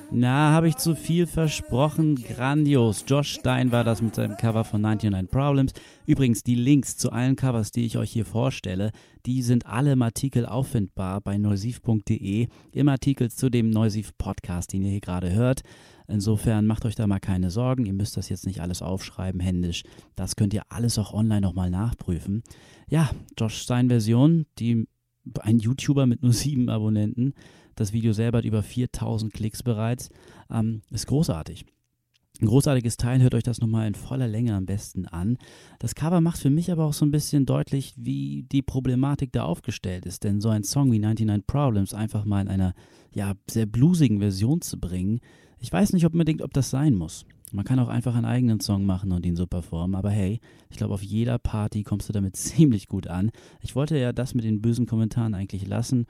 Na, 0.09 0.51
habe 0.51 0.69
ich 0.69 0.77
zu 0.77 0.95
viel 0.95 1.27
versprochen. 1.27 2.15
Grandios. 2.15 3.03
Josh 3.05 3.33
Stein 3.33 3.73
war 3.73 3.83
das 3.83 4.01
mit 4.01 4.15
seinem 4.15 4.37
Cover 4.37 4.63
von 4.63 4.79
99 4.79 5.29
Problems. 5.29 5.73
Übrigens, 6.05 6.43
die 6.43 6.55
Links 6.55 6.95
zu 6.95 7.11
allen 7.11 7.35
Covers, 7.35 7.71
die 7.71 7.85
ich 7.85 7.97
euch 7.97 8.11
hier 8.11 8.25
vorstelle, 8.25 8.91
die 9.25 9.41
sind 9.41 9.65
alle 9.65 9.91
im 9.91 10.01
Artikel 10.01 10.45
auffindbar 10.45 11.19
bei 11.19 11.37
neusiv.de. 11.37 12.47
Im 12.71 12.87
Artikel 12.87 13.29
zu 13.29 13.49
dem 13.49 13.69
Neusiv 13.69 14.17
Podcast, 14.17 14.71
den 14.71 14.83
ihr 14.83 14.91
hier 14.91 15.01
gerade 15.01 15.33
hört. 15.33 15.61
Insofern 16.07 16.67
macht 16.67 16.85
euch 16.85 16.95
da 16.95 17.05
mal 17.05 17.19
keine 17.19 17.51
Sorgen. 17.51 17.85
Ihr 17.85 17.93
müsst 17.93 18.15
das 18.15 18.29
jetzt 18.29 18.45
nicht 18.45 18.61
alles 18.61 18.81
aufschreiben 18.81 19.41
händisch. 19.41 19.83
Das 20.15 20.37
könnt 20.37 20.53
ihr 20.53 20.63
alles 20.69 20.97
auch 20.97 21.13
online 21.13 21.41
nochmal 21.41 21.69
nachprüfen. 21.69 22.43
Ja, 22.89 23.09
Josh 23.37 23.57
Stein 23.57 23.89
Version, 23.89 24.45
die 24.57 24.87
ein 25.41 25.59
YouTuber 25.59 26.05
mit 26.05 26.23
nur 26.23 26.31
sieben 26.31 26.69
Abonnenten. 26.69 27.33
Das 27.77 27.93
Video 27.93 28.11
selber 28.11 28.39
hat 28.39 28.45
über 28.45 28.63
4000 28.63 29.31
Klicks 29.31 29.63
bereits. 29.63 30.09
Ähm, 30.51 30.81
ist 30.91 31.07
großartig. 31.07 31.65
Ein 32.41 32.47
großartiges 32.47 32.97
Teil, 32.97 33.21
hört 33.21 33.33
euch 33.33 33.43
das 33.43 33.61
nochmal 33.61 33.87
in 33.87 33.95
voller 33.95 34.27
Länge 34.27 34.53
am 34.53 34.65
besten 34.65 35.07
an. 35.07 35.37
Das 35.79 35.95
Cover 35.95 36.21
macht 36.21 36.39
für 36.39 36.49
mich 36.49 36.71
aber 36.71 36.85
auch 36.85 36.93
so 36.93 37.05
ein 37.05 37.11
bisschen 37.11 37.45
deutlich, 37.45 37.93
wie 37.95 38.43
die 38.51 38.61
Problematik 38.61 39.31
da 39.31 39.43
aufgestellt 39.43 40.05
ist. 40.05 40.23
Denn 40.23 40.41
so 40.41 40.49
ein 40.49 40.63
Song 40.63 40.91
wie 40.91 40.99
99 40.99 41.47
Problems 41.47 41.93
einfach 41.93 42.25
mal 42.25 42.41
in 42.41 42.47
einer 42.47 42.73
ja, 43.13 43.33
sehr 43.49 43.65
bluesigen 43.65 44.19
Version 44.19 44.61
zu 44.61 44.79
bringen, 44.79 45.21
ich 45.59 45.71
weiß 45.71 45.93
nicht 45.93 46.05
unbedingt, 46.05 46.41
ob 46.41 46.53
das 46.53 46.69
sein 46.69 46.93
muss. 46.93 47.25
Man 47.51 47.65
kann 47.65 47.79
auch 47.79 47.87
einfach 47.87 48.13
einen 48.15 48.25
eigenen 48.25 48.59
Song 48.59 48.85
machen 48.85 49.11
und 49.11 49.25
ihn 49.25 49.37
so 49.37 49.47
performen, 49.47 49.95
aber 49.95 50.11
hey, 50.11 50.39
ich 50.69 50.77
glaube, 50.77 50.93
auf 50.93 51.01
jeder 51.01 51.39
Party 51.39 51.83
kommst 51.83 52.09
du 52.09 52.13
damit 52.13 52.35
ziemlich 52.37 52.87
gut 52.87 53.07
an. 53.07 53.31
Ich 53.61 53.75
wollte 53.75 53.97
ja 53.97 54.11
das 54.11 54.35
mit 54.35 54.43
den 54.43 54.61
bösen 54.61 54.85
Kommentaren 54.85 55.33
eigentlich 55.33 55.65
lassen. 55.65 56.05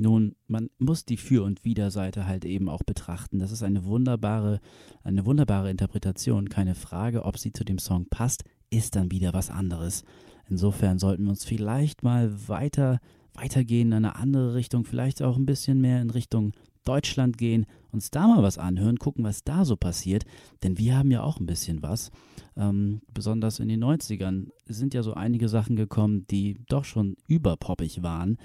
Nun, 0.00 0.34
man 0.46 0.70
muss 0.78 1.04
die 1.04 1.18
Für- 1.18 1.44
und 1.44 1.62
Widerseite 1.62 2.26
halt 2.26 2.46
eben 2.46 2.70
auch 2.70 2.82
betrachten. 2.82 3.38
Das 3.38 3.52
ist 3.52 3.62
eine 3.62 3.84
wunderbare, 3.84 4.60
eine 5.04 5.26
wunderbare 5.26 5.70
Interpretation. 5.70 6.48
Keine 6.48 6.74
Frage, 6.74 7.26
ob 7.26 7.36
sie 7.36 7.52
zu 7.52 7.64
dem 7.64 7.78
Song 7.78 8.06
passt, 8.08 8.44
ist 8.70 8.96
dann 8.96 9.10
wieder 9.10 9.34
was 9.34 9.50
anderes. 9.50 10.04
Insofern 10.48 10.98
sollten 10.98 11.24
wir 11.24 11.30
uns 11.30 11.44
vielleicht 11.44 12.02
mal 12.02 12.32
weiter, 12.48 13.00
weitergehen 13.34 13.88
in 13.88 13.92
eine 13.92 14.16
andere 14.16 14.54
Richtung, 14.54 14.86
vielleicht 14.86 15.20
auch 15.20 15.36
ein 15.36 15.44
bisschen 15.44 15.82
mehr 15.82 16.00
in 16.00 16.08
Richtung 16.08 16.52
Deutschland 16.84 17.38
gehen, 17.38 17.66
uns 17.92 18.10
da 18.10 18.26
mal 18.26 18.42
was 18.42 18.58
anhören, 18.58 18.98
gucken, 18.98 19.24
was 19.24 19.44
da 19.44 19.64
so 19.64 19.76
passiert, 19.76 20.24
denn 20.62 20.78
wir 20.78 20.96
haben 20.96 21.10
ja 21.10 21.22
auch 21.22 21.40
ein 21.40 21.46
bisschen 21.46 21.82
was. 21.82 22.10
Ähm, 22.56 23.00
besonders 23.12 23.58
in 23.58 23.68
den 23.68 23.82
90ern 23.82 24.48
sind 24.66 24.94
ja 24.94 25.02
so 25.02 25.14
einige 25.14 25.48
Sachen 25.48 25.76
gekommen, 25.76 26.26
die 26.30 26.58
doch 26.68 26.84
schon 26.84 27.16
überpoppig 27.26 28.02
waren, 28.02 28.38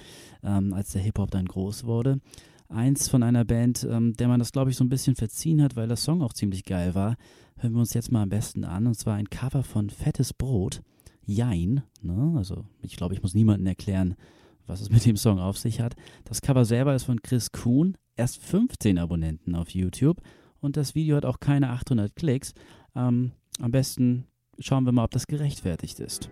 ähm, 0.44 0.74
als 0.74 0.92
der 0.92 1.02
Hip-Hop 1.02 1.32
dann 1.32 1.46
groß 1.46 1.86
wurde. 1.86 2.20
Eins 2.68 3.08
von 3.08 3.22
einer 3.22 3.46
Band, 3.46 3.88
ähm, 3.90 4.14
der 4.14 4.28
man 4.28 4.40
das, 4.40 4.52
glaube 4.52 4.72
ich, 4.72 4.78
so 4.78 4.84
ein 4.84 4.90
bisschen 4.90 5.16
verziehen 5.16 5.62
hat, 5.62 5.76
weil 5.76 5.88
der 5.88 5.98
Song 5.98 6.22
auch 6.22 6.34
ziemlich 6.34 6.66
geil 6.66 6.96
war, 6.96 7.16
hören 7.58 7.74
wir 7.74 7.80
uns 7.80 7.94
jetzt 7.94 8.12
mal 8.12 8.24
am 8.24 8.30
besten 8.30 8.64
an. 8.64 8.88
Und 8.88 8.96
zwar 8.96 9.16
ein 9.16 9.30
Cover 9.30 9.64
von 9.64 9.90
Fettes 9.90 10.34
Brot, 10.34 10.82
Jein. 11.26 11.84
Ne? 12.02 12.34
Also, 12.38 12.66
ich 12.82 12.96
glaube, 12.98 13.14
ich 13.14 13.22
muss 13.22 13.34
niemandem 13.34 13.68
erklären, 13.68 14.16
was 14.68 14.82
es 14.82 14.90
mit 14.92 15.06
dem 15.06 15.18
Song 15.18 15.40
auf 15.40 15.58
sich 15.58 15.82
hat. 15.82 15.96
Das 16.26 16.42
Cover 16.42 16.66
selber 16.66 16.96
ist 16.96 17.04
von 17.04 17.22
Chris 17.22 17.52
Kuhn, 17.52 17.98
erst 18.16 18.42
15 18.42 18.98
Abonnenten 18.98 19.56
auf 19.56 19.70
YouTube 19.70 20.22
und 20.60 20.78
das 20.78 20.96
Video 20.96 21.16
hat 21.18 21.26
auch 21.26 21.40
keine 21.40 21.70
800 21.70 22.16
Klicks. 22.16 22.54
Ähm, 22.96 23.32
am 23.60 23.72
besten 23.72 24.28
schauen 24.60 24.86
wir 24.86 24.92
mal, 24.92 25.04
ob 25.04 25.12
das 25.12 25.28
gerechtfertigt 25.28 26.00
ist. 26.00 26.30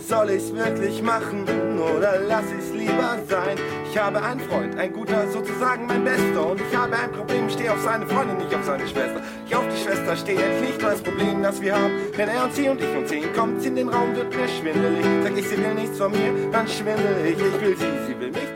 Soll 0.00 0.30
ich's 0.30 0.54
wirklich 0.54 1.02
machen 1.02 1.44
oder 1.78 2.20
lass 2.26 2.46
ich's 2.50 2.72
lieber 2.88 3.18
sein? 3.28 3.56
Ich 3.90 3.98
habe 3.98 4.22
einen 4.22 4.40
Freund, 4.40 4.76
ein 4.78 4.92
guter, 4.92 5.28
sozusagen 5.28 5.86
mein 5.86 6.04
Bester. 6.04 6.50
Und 6.50 6.60
ich 6.60 6.76
habe 6.76 6.96
ein 6.96 7.12
Problem, 7.12 7.48
stehe 7.48 7.72
auf 7.72 7.80
seine 7.82 8.06
Freundin, 8.06 8.36
nicht 8.38 8.54
auf 8.54 8.64
seine 8.64 8.86
Schwester. 8.86 9.22
Ich 9.46 9.54
auf 9.54 9.64
die 9.68 9.82
Schwester 9.82 10.16
stehe 10.16 10.60
nicht, 10.60 10.80
nur 10.80 10.90
das 10.90 11.02
Problem, 11.02 11.42
das 11.42 11.60
wir 11.60 11.74
haben. 11.74 11.92
Wenn 12.16 12.28
er 12.28 12.44
und 12.44 12.54
sie 12.54 12.68
und 12.68 12.80
ich 12.80 12.96
und 12.96 13.08
zehn 13.08 13.32
kommt 13.34 13.64
in 13.64 13.76
den 13.76 13.88
Raum, 13.88 14.14
wird 14.14 14.34
mir 14.34 14.48
schwindelig. 14.48 15.04
Sag 15.22 15.36
ich, 15.36 15.48
sie 15.48 15.58
will 15.58 15.74
nichts 15.74 15.98
von 15.98 16.12
mir, 16.12 16.50
dann 16.52 16.68
schwindel 16.68 17.24
ich. 17.24 17.38
Ich 17.38 17.60
will 17.60 17.76
sie, 17.76 18.06
sie 18.06 18.20
will 18.20 18.30
mich, 18.30 18.47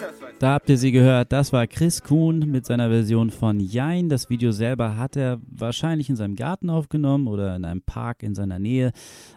Da 0.42 0.54
habt 0.54 0.68
ihr 0.68 0.76
sie 0.76 0.90
gehört. 0.90 1.30
Das 1.30 1.52
war 1.52 1.68
Chris 1.68 2.02
Kuhn 2.02 2.40
mit 2.50 2.66
seiner 2.66 2.88
Version 2.88 3.30
von 3.30 3.60
Jein. 3.60 4.08
Das 4.08 4.28
Video 4.28 4.50
selber 4.50 4.96
hat 4.96 5.14
er 5.14 5.40
wahrscheinlich 5.46 6.10
in 6.10 6.16
seinem 6.16 6.34
Garten 6.34 6.68
aufgenommen 6.68 7.28
oder 7.28 7.54
in 7.54 7.64
einem 7.64 7.82
Park 7.82 8.24
in 8.24 8.34
seiner 8.34 8.58
Nähe. 8.58 8.90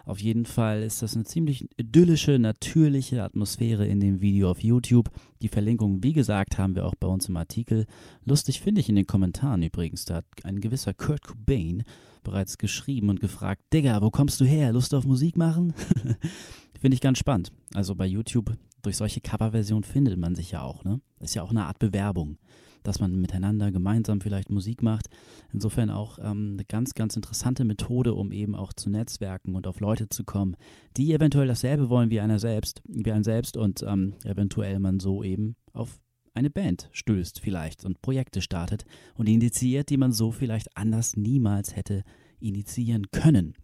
Auf 0.07 0.19
jeden 0.19 0.47
Fall 0.47 0.81
ist 0.81 1.03
das 1.03 1.13
eine 1.13 1.25
ziemlich 1.25 1.67
idyllische, 1.77 2.39
natürliche 2.39 3.21
Atmosphäre 3.21 3.85
in 3.85 3.99
dem 3.99 4.19
Video 4.19 4.49
auf 4.49 4.63
YouTube. 4.63 5.11
Die 5.43 5.47
Verlinkung, 5.47 6.01
wie 6.01 6.13
gesagt, 6.13 6.57
haben 6.57 6.73
wir 6.73 6.87
auch 6.87 6.95
bei 6.95 7.05
uns 7.07 7.29
im 7.29 7.37
Artikel. 7.37 7.85
Lustig 8.23 8.59
finde 8.59 8.81
ich 8.81 8.89
in 8.89 8.95
den 8.95 9.05
Kommentaren 9.05 9.61
übrigens. 9.61 10.05
Da 10.05 10.15
hat 10.15 10.25
ein 10.41 10.59
gewisser 10.59 10.95
Kurt 10.95 11.21
Cobain 11.21 11.83
bereits 12.23 12.57
geschrieben 12.57 13.09
und 13.09 13.19
gefragt, 13.19 13.61
Digga, 13.71 14.01
wo 14.01 14.09
kommst 14.09 14.41
du 14.41 14.45
her? 14.45 14.73
Lust 14.73 14.95
auf 14.95 15.05
Musik 15.05 15.37
machen? 15.37 15.75
finde 16.85 16.95
ich 16.95 17.01
ganz 17.01 17.17
spannend. 17.17 17.51
Also 17.73 17.95
bei 17.95 18.05
YouTube, 18.05 18.51
durch 18.85 18.97
solche 18.97 19.21
Coverversionen 19.21 19.83
findet 19.83 20.17
man 20.17 20.35
sich 20.35 20.51
ja 20.51 20.61
auch. 20.61 20.83
Ne? 20.83 21.01
Ist 21.19 21.35
ja 21.35 21.43
auch 21.43 21.51
eine 21.51 21.65
Art 21.65 21.79
Bewerbung 21.79 22.37
dass 22.85 22.99
man 22.99 23.19
miteinander 23.19 23.71
gemeinsam 23.71 24.21
vielleicht 24.21 24.49
Musik 24.49 24.81
macht. 24.81 25.07
Insofern 25.51 25.89
auch 25.89 26.19
ähm, 26.19 26.51
eine 26.53 26.65
ganz, 26.65 26.93
ganz 26.93 27.15
interessante 27.15 27.65
Methode, 27.65 28.13
um 28.13 28.31
eben 28.31 28.55
auch 28.55 28.73
zu 28.73 28.89
netzwerken 28.89 29.55
und 29.55 29.67
auf 29.67 29.79
Leute 29.79 30.07
zu 30.09 30.23
kommen, 30.23 30.55
die 30.95 31.13
eventuell 31.13 31.47
dasselbe 31.47 31.89
wollen 31.89 32.09
wie 32.09 32.19
einer 32.19 32.39
selbst, 32.39 32.81
wie 32.87 33.11
ein 33.11 33.23
selbst 33.23 33.57
und 33.57 33.83
ähm, 33.83 34.13
eventuell 34.23 34.79
man 34.79 34.99
so 34.99 35.23
eben 35.23 35.55
auf 35.73 35.99
eine 36.33 36.49
Band 36.49 36.89
stößt 36.91 37.39
vielleicht 37.39 37.85
und 37.85 38.01
Projekte 38.01 38.41
startet 38.41 38.85
und 39.15 39.27
initiiert, 39.27 39.89
die 39.89 39.97
man 39.97 40.11
so 40.11 40.31
vielleicht 40.31 40.75
anders 40.77 41.15
niemals 41.15 41.75
hätte 41.75 42.03
initiieren 42.39 43.09
können. 43.11 43.55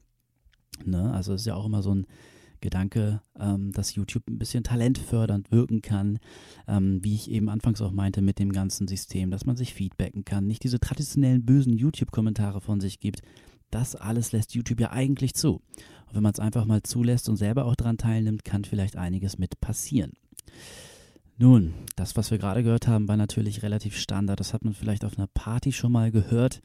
Ne? 0.86 1.13
Also 1.13 1.34
es 1.34 1.42
ist 1.42 1.48
ja 1.48 1.56
auch 1.56 1.66
immer 1.66 1.84
so 1.84 1.94
ein 1.94 2.08
Gedanke, 2.62 3.22
ähm, 3.39 3.72
dass 3.72 3.96
YouTube 3.96 4.27
ein 4.30 4.38
bisschen 4.38 4.63
talentfördernd 4.63 5.51
wirken 5.51 5.82
kann, 5.82 6.20
ähm, 6.68 7.03
wie 7.03 7.15
ich 7.15 7.30
eben 7.30 7.50
anfangs 7.50 7.82
auch 7.82 7.91
meinte 7.91 8.22
mit 8.22 8.39
dem 8.39 8.51
ganzen 8.51 8.88
System, 8.88 9.32
dass 9.32 9.46
man 9.46 9.58
sich 9.58 9.74
feedbacken 9.74 10.24
kann, 10.24 10.48
nicht 10.48 10.63
diese 10.63 10.80
traditionellen 10.80 11.46
bösen 11.46 11.74
YouTube-Kommentare 11.74 12.62
von 12.62 12.80
sich 12.80 13.00
gibt. 13.00 13.22
Das 13.72 13.96
alles 13.96 14.32
lässt 14.32 14.53
YouTube 14.53 14.80
ja 14.80 14.91
eigentlich 14.91 15.34
zu. 15.34 15.56
Und 15.56 16.15
wenn 16.15 16.24
man 16.24 16.34
es 16.34 16.39
einfach 16.39 16.65
mal 16.65 16.84
zulässt 16.84 17.30
und 17.30 17.38
selber 17.38 17.65
auch 17.65 17.75
daran 17.75 17.98
teilnimmt, 17.98 18.44
kann 18.44 18.65
vielleicht 18.65 18.98
einiges 18.98 19.38
mit 19.38 19.60
passieren. 19.62 20.12
Nun, 21.38 21.74
das, 21.96 22.15
was 22.15 22.30
wir 22.30 22.38
gerade 22.38 22.62
gehört 22.62 22.88
haben, 22.88 23.08
war 23.08 23.18
natürlich 23.18 23.63
relativ 23.63 23.98
Standard. 23.98 24.39
Das 24.39 24.53
hat 24.53 24.63
man 24.63 24.74
vielleicht 24.74 25.03
auf 25.06 25.18
einer 25.18 25.27
Party 25.27 25.72
schon 25.72 25.91
mal 25.91 26.12
gehört. 26.12 26.62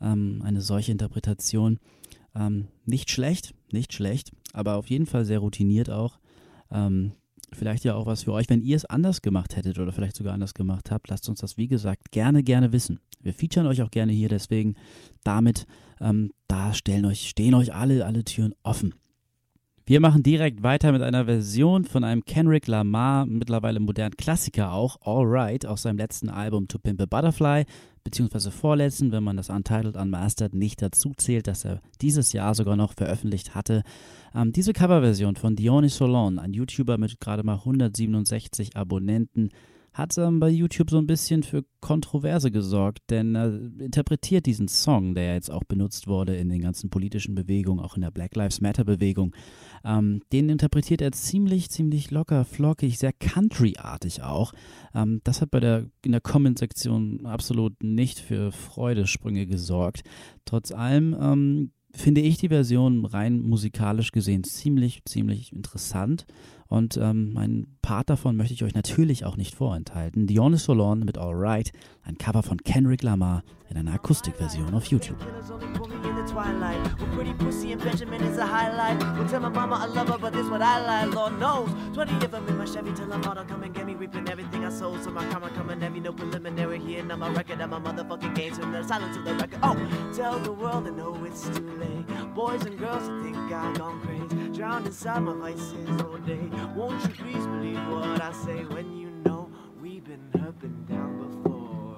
Ähm, 0.00 0.42
eine 0.44 0.60
solche 0.60 0.92
Interpretation. 0.92 1.78
Ähm, 2.34 2.68
nicht 2.84 3.10
schlecht, 3.10 3.54
nicht 3.72 3.92
schlecht, 3.92 4.30
aber 4.52 4.76
auf 4.76 4.90
jeden 4.90 5.06
Fall 5.06 5.24
sehr 5.24 5.38
routiniert 5.38 5.90
auch. 5.90 6.18
Ähm, 6.70 7.12
vielleicht 7.52 7.84
ja 7.84 7.94
auch 7.94 8.06
was 8.06 8.24
für 8.24 8.32
euch, 8.32 8.48
wenn 8.48 8.62
ihr 8.62 8.76
es 8.76 8.84
anders 8.84 9.22
gemacht 9.22 9.56
hättet 9.56 9.78
oder 9.78 9.92
vielleicht 9.92 10.16
sogar 10.16 10.34
anders 10.34 10.54
gemacht 10.54 10.90
habt, 10.90 11.08
lasst 11.08 11.28
uns 11.28 11.40
das 11.40 11.56
wie 11.56 11.68
gesagt 11.68 12.10
gerne, 12.12 12.42
gerne 12.42 12.72
wissen. 12.72 13.00
Wir 13.20 13.34
featuren 13.34 13.66
euch 13.66 13.82
auch 13.82 13.90
gerne 13.90 14.12
hier, 14.12 14.28
deswegen 14.28 14.76
damit, 15.24 15.66
ähm, 16.00 16.32
da 16.48 16.72
stellen 16.72 17.04
euch, 17.04 17.28
stehen 17.28 17.54
euch 17.54 17.74
alle, 17.74 18.06
alle 18.06 18.24
Türen 18.24 18.54
offen. 18.62 18.94
Wir 19.90 19.98
machen 19.98 20.22
direkt 20.22 20.62
weiter 20.62 20.92
mit 20.92 21.02
einer 21.02 21.24
Version 21.24 21.84
von 21.84 22.04
einem 22.04 22.24
Kendrick 22.24 22.68
Lamar, 22.68 23.26
mittlerweile 23.26 23.80
modernen 23.80 24.16
Klassiker 24.16 24.72
auch, 24.72 24.98
All 25.00 25.24
Right, 25.26 25.66
aus 25.66 25.82
seinem 25.82 25.98
letzten 25.98 26.28
Album 26.28 26.68
To 26.68 26.78
Pimp 26.78 27.00
a 27.02 27.06
Butterfly, 27.06 27.64
beziehungsweise 28.04 28.52
vorletzten, 28.52 29.10
wenn 29.10 29.24
man 29.24 29.36
das 29.36 29.50
Untitled 29.50 29.96
Unmastered 29.96 30.54
nicht 30.54 30.80
dazu 30.80 31.12
zählt, 31.16 31.48
das 31.48 31.64
er 31.64 31.80
dieses 32.02 32.32
Jahr 32.32 32.54
sogar 32.54 32.76
noch 32.76 32.92
veröffentlicht 32.94 33.56
hatte. 33.56 33.82
Ähm, 34.32 34.52
diese 34.52 34.72
Coverversion 34.72 35.34
von 35.34 35.56
Dionys 35.56 35.96
Solon, 35.96 36.38
ein 36.38 36.52
YouTuber 36.52 36.96
mit 36.96 37.18
gerade 37.18 37.42
mal 37.42 37.56
167 37.56 38.76
Abonnenten, 38.76 39.48
hat 40.00 40.16
ähm, 40.18 40.40
bei 40.40 40.48
YouTube 40.48 40.90
so 40.90 40.98
ein 40.98 41.06
bisschen 41.06 41.42
für 41.42 41.64
Kontroverse 41.80 42.50
gesorgt, 42.50 43.00
denn 43.10 43.36
er 43.36 43.52
interpretiert 43.78 44.46
diesen 44.46 44.66
Song, 44.66 45.14
der 45.14 45.34
jetzt 45.34 45.50
auch 45.50 45.62
benutzt 45.64 46.08
wurde 46.08 46.36
in 46.36 46.48
den 46.48 46.62
ganzen 46.62 46.90
politischen 46.90 47.34
Bewegungen, 47.34 47.84
auch 47.84 47.96
in 47.96 48.02
der 48.02 48.10
Black 48.10 48.34
Lives 48.34 48.60
Matter 48.60 48.84
Bewegung, 48.84 49.36
ähm, 49.84 50.22
den 50.32 50.48
interpretiert 50.48 51.02
er 51.02 51.12
ziemlich, 51.12 51.70
ziemlich 51.70 52.10
locker, 52.10 52.44
flockig, 52.44 52.98
sehr 52.98 53.12
country-artig 53.12 54.22
auch. 54.22 54.52
Ähm, 54.94 55.20
das 55.22 55.42
hat 55.42 55.50
bei 55.50 55.60
der, 55.60 55.86
in 56.02 56.12
der 56.12 56.20
Comment-Sektion 56.20 57.26
absolut 57.26 57.82
nicht 57.82 58.18
für 58.18 58.52
Freudesprünge 58.52 59.46
gesorgt. 59.46 60.02
Trotz 60.46 60.72
allem 60.72 61.14
ähm, 61.20 61.70
finde 61.92 62.22
ich 62.22 62.38
die 62.38 62.48
Version 62.48 63.04
rein 63.04 63.40
musikalisch 63.40 64.12
gesehen 64.12 64.44
ziemlich, 64.44 65.02
ziemlich 65.04 65.52
interessant. 65.52 66.24
Und 66.70 66.96
ähm, 66.96 67.34
ein 67.36 67.66
Part 67.82 68.10
davon 68.10 68.36
möchte 68.36 68.54
ich 68.54 68.62
euch 68.62 68.74
natürlich 68.74 69.24
auch 69.24 69.36
nicht 69.36 69.56
vorenthalten. 69.56 70.28
Dionys 70.28 70.64
Solon 70.64 71.00
mit 71.00 71.18
All 71.18 71.34
Right, 71.34 71.72
ein 72.04 72.16
Cover 72.16 72.44
von 72.44 72.58
Kendrick 72.58 73.02
Lamar 73.02 73.42
in 73.68 73.76
einer 73.76 73.94
Akustikversion 73.94 74.72
auf 74.72 74.86
YouTube. 74.86 75.18
twilight. 76.30 76.82
With 77.00 77.12
pretty 77.12 77.34
pussy 77.34 77.72
and 77.72 77.82
Benjamin 77.82 78.22
is 78.22 78.38
a 78.38 78.46
highlight. 78.46 78.98
Will 79.18 79.28
tell 79.28 79.40
my 79.40 79.48
mama 79.48 79.76
I 79.76 79.86
love 79.86 80.08
her, 80.08 80.18
but 80.18 80.32
this 80.32 80.48
what 80.48 80.62
I 80.62 80.80
like. 80.86 81.14
Lord 81.14 81.38
knows. 81.38 81.70
20 81.94 82.24
of 82.24 82.30
them 82.30 82.48
in 82.48 82.56
my 82.56 82.64
Chevy 82.64 82.92
till 82.92 83.12
I'm 83.12 83.24
out. 83.24 83.48
Come 83.48 83.62
and 83.62 83.74
get 83.74 83.86
me, 83.86 83.94
reaping 83.94 84.28
everything 84.28 84.64
I 84.64 84.70
sold. 84.70 85.02
So 85.02 85.10
my 85.10 85.26
karma 85.30 85.50
coming 85.50 85.80
heavy, 85.80 86.00
no 86.00 86.12
preliminary 86.12 86.78
here. 86.78 87.02
Now 87.02 87.16
my 87.16 87.30
record 87.30 87.60
and 87.60 87.70
my 87.70 87.80
motherfucking 87.80 88.34
games 88.34 88.58
from 88.58 88.72
the 88.72 88.82
silence 88.86 89.16
of 89.16 89.24
the 89.24 89.34
record. 89.34 89.60
Tell 90.14 90.38
the 90.38 90.52
world 90.52 90.86
I 90.86 90.90
know 90.90 91.16
it's 91.24 91.48
too 91.48 91.70
late. 91.78 92.34
Boys 92.34 92.64
and 92.64 92.78
girls 92.78 93.06
that 93.06 93.22
think 93.22 93.36
I've 93.36 93.76
gone 93.76 94.00
crazy. 94.00 94.48
Drowned 94.56 94.86
inside 94.86 95.20
my 95.20 95.34
vices 95.34 96.00
all 96.02 96.18
day. 96.18 96.38
Won't 96.76 97.02
you 97.02 97.14
please 97.24 97.46
believe 97.46 97.76
what 97.88 98.20
I 98.22 98.32
say 98.32 98.64
when 98.64 98.96
you 98.96 99.10
know 99.24 99.50
we've 99.80 100.04
been 100.04 100.30
up 100.46 100.62
and 100.62 100.86
down 100.88 101.18
before? 101.18 101.96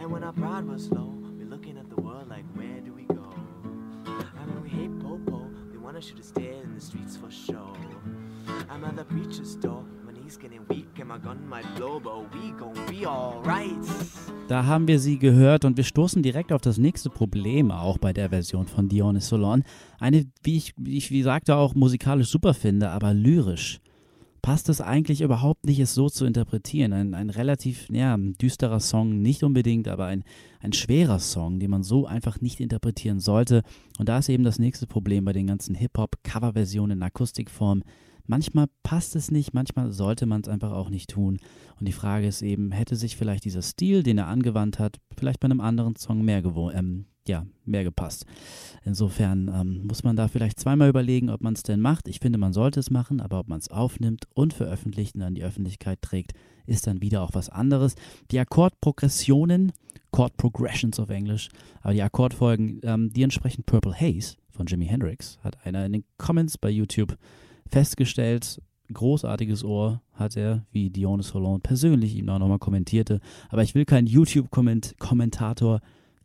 And 0.00 0.10
when 0.10 0.24
our 0.24 0.32
pride 0.32 0.66
was 0.66 0.90
low, 0.90 1.14
we're 1.38 1.48
looking 1.48 1.78
at 1.78 1.88
the 1.88 2.00
world 2.00 2.28
like, 2.28 2.44
where 2.54 2.80
do 2.80 2.92
we 2.92 3.04
go? 3.04 3.34
I 4.06 4.44
mean, 4.46 4.62
we 4.62 4.68
hate 4.68 4.98
Popo, 5.00 5.48
they 5.70 5.78
want 5.78 5.96
us 5.96 6.12
to 6.16 6.22
stay 6.22 6.58
in 6.62 6.74
the 6.74 6.80
streets 6.80 7.16
for 7.16 7.30
show. 7.30 7.76
I'm 8.68 8.84
at 8.84 8.96
the 8.96 9.04
preacher's 9.04 9.56
door. 9.56 9.84
Da 14.48 14.66
haben 14.66 14.88
wir 14.88 14.98
sie 14.98 15.18
gehört 15.18 15.64
und 15.64 15.76
wir 15.76 15.84
stoßen 15.84 16.22
direkt 16.22 16.52
auf 16.52 16.60
das 16.60 16.78
nächste 16.78 17.10
Problem 17.10 17.70
auch 17.70 17.98
bei 17.98 18.12
der 18.12 18.30
Version 18.30 18.66
von 18.66 18.88
Dionys 18.88 19.28
Solon. 19.28 19.62
Eine, 19.98 20.26
wie 20.42 20.56
ich, 20.56 20.74
wie 20.78 20.96
ich 20.96 21.10
wie 21.10 21.22
sagte, 21.22 21.56
auch 21.56 21.74
musikalisch 21.74 22.28
super 22.28 22.54
finde, 22.54 22.90
aber 22.90 23.12
lyrisch 23.14 23.80
passt 24.42 24.68
es 24.68 24.80
eigentlich 24.80 25.22
überhaupt 25.22 25.64
nicht, 25.66 25.78
es 25.78 25.94
so 25.94 26.10
zu 26.10 26.26
interpretieren. 26.26 26.92
Ein, 26.92 27.14
ein 27.14 27.30
relativ 27.30 27.88
ja, 27.90 28.16
düsterer 28.18 28.80
Song, 28.80 29.22
nicht 29.22 29.44
unbedingt, 29.44 29.86
aber 29.86 30.06
ein, 30.06 30.24
ein 30.60 30.72
schwerer 30.72 31.20
Song, 31.20 31.60
den 31.60 31.70
man 31.70 31.84
so 31.84 32.06
einfach 32.06 32.40
nicht 32.40 32.60
interpretieren 32.60 33.20
sollte. 33.20 33.62
Und 33.98 34.08
da 34.08 34.18
ist 34.18 34.28
eben 34.28 34.44
das 34.44 34.58
nächste 34.58 34.88
Problem 34.88 35.24
bei 35.24 35.32
den 35.32 35.46
ganzen 35.46 35.76
Hip-Hop-Coverversionen 35.76 36.98
in 36.98 37.02
Akustikform. 37.02 37.84
Manchmal 38.26 38.66
passt 38.82 39.16
es 39.16 39.30
nicht, 39.30 39.54
manchmal 39.54 39.92
sollte 39.92 40.26
man 40.26 40.42
es 40.42 40.48
einfach 40.48 40.72
auch 40.72 40.90
nicht 40.90 41.10
tun. 41.10 41.38
Und 41.78 41.86
die 41.86 41.92
Frage 41.92 42.26
ist 42.26 42.42
eben, 42.42 42.72
hätte 42.72 42.96
sich 42.96 43.16
vielleicht 43.16 43.44
dieser 43.44 43.62
Stil, 43.62 44.02
den 44.02 44.18
er 44.18 44.28
angewandt 44.28 44.78
hat, 44.78 44.98
vielleicht 45.16 45.40
bei 45.40 45.46
einem 45.46 45.60
anderen 45.60 45.96
Song 45.96 46.22
mehr 46.22 46.42
ähm, 46.74 47.06
ja, 47.28 47.46
mehr 47.64 47.84
gepasst. 47.84 48.26
Insofern 48.84 49.48
ähm, 49.54 49.86
muss 49.86 50.02
man 50.02 50.16
da 50.16 50.28
vielleicht 50.28 50.58
zweimal 50.58 50.88
überlegen, 50.88 51.30
ob 51.30 51.40
man 51.40 51.54
es 51.54 51.62
denn 51.62 51.80
macht. 51.80 52.08
Ich 52.08 52.18
finde, 52.18 52.38
man 52.38 52.52
sollte 52.52 52.80
es 52.80 52.90
machen, 52.90 53.20
aber 53.20 53.38
ob 53.38 53.48
man 53.48 53.60
es 53.60 53.70
aufnimmt 53.70 54.24
und 54.34 54.52
veröffentlicht 54.52 55.14
und 55.14 55.22
an 55.22 55.34
die 55.34 55.44
Öffentlichkeit 55.44 56.02
trägt, 56.02 56.32
ist 56.66 56.86
dann 56.86 57.00
wieder 57.00 57.22
auch 57.22 57.34
was 57.34 57.48
anderes. 57.48 57.94
Die 58.30 58.40
Akkordprogressionen, 58.40 59.72
Chord 60.10 60.36
Progressions 60.36 60.98
auf 60.98 61.10
Englisch, 61.10 61.48
aber 61.80 61.94
die 61.94 62.02
Akkordfolgen, 62.02 62.80
ähm, 62.82 63.12
die 63.12 63.22
entsprechen 63.22 63.62
Purple 63.64 63.94
Haze 63.94 64.36
von 64.50 64.66
Jimi 64.66 64.86
Hendrix, 64.86 65.38
hat 65.42 65.64
einer 65.64 65.86
in 65.86 65.92
den 65.92 66.04
Comments 66.18 66.58
bei 66.58 66.70
YouTube 66.70 67.16
festgestellt. 67.68 68.60
Großartiges 68.92 69.64
Ohr 69.64 70.02
hat 70.12 70.36
er, 70.36 70.66
wie 70.70 70.90
Dionys 70.90 71.32
Hollande 71.32 71.60
persönlich 71.60 72.14
ihm 72.14 72.28
auch 72.28 72.38
nochmal 72.38 72.58
kommentierte. 72.58 73.20
Aber 73.48 73.62
ich 73.62 73.74
will 73.74 73.86
kein 73.86 74.06
YouTube-Kommentator 74.06 75.76
-Komment 75.76 75.82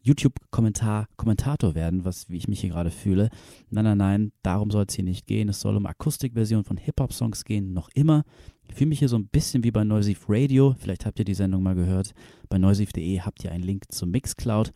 YouTube-Kommentar, 0.08 1.08
Kommentator 1.18 1.76
werden, 1.76 2.06
was 2.06 2.30
wie 2.30 2.38
ich 2.38 2.48
mich 2.48 2.62
hier 2.62 2.70
gerade 2.70 2.92
fühle. 2.92 3.30
Nein, 3.70 3.84
nein, 3.84 3.98
nein, 3.98 4.32
darum 4.42 4.72
soll 4.72 4.86
es 4.88 4.96
hier 4.96 5.04
nicht 5.04 5.28
gehen. 5.28 5.50
Es 5.50 5.60
soll 5.60 5.76
um 5.76 5.86
Akustikversion 5.86 6.64
von 6.64 6.78
Hip-Hop-Songs 6.78 7.44
gehen, 7.44 7.74
noch 7.74 7.90
immer. 7.94 8.24
Ich 8.70 8.76
fühle 8.76 8.90
mich 8.90 9.00
hier 9.00 9.10
so 9.10 9.18
ein 9.18 9.28
bisschen 9.28 9.64
wie 9.64 9.72
bei 9.72 9.84
Noisif 9.84 10.26
Radio. 10.30 10.76
Vielleicht 10.80 11.06
habt 11.06 11.20
ihr 11.20 11.26
die 11.26 11.34
Sendung 11.34 11.64
mal 11.64 11.76
gehört. 11.76 12.14
Bei 12.50 12.58
noisif.de 12.58 13.22
habt 13.22 13.44
ihr 13.44 13.52
einen 13.52 13.64
Link 13.64 13.86
zum 13.90 14.12
Mixcloud. 14.12 14.72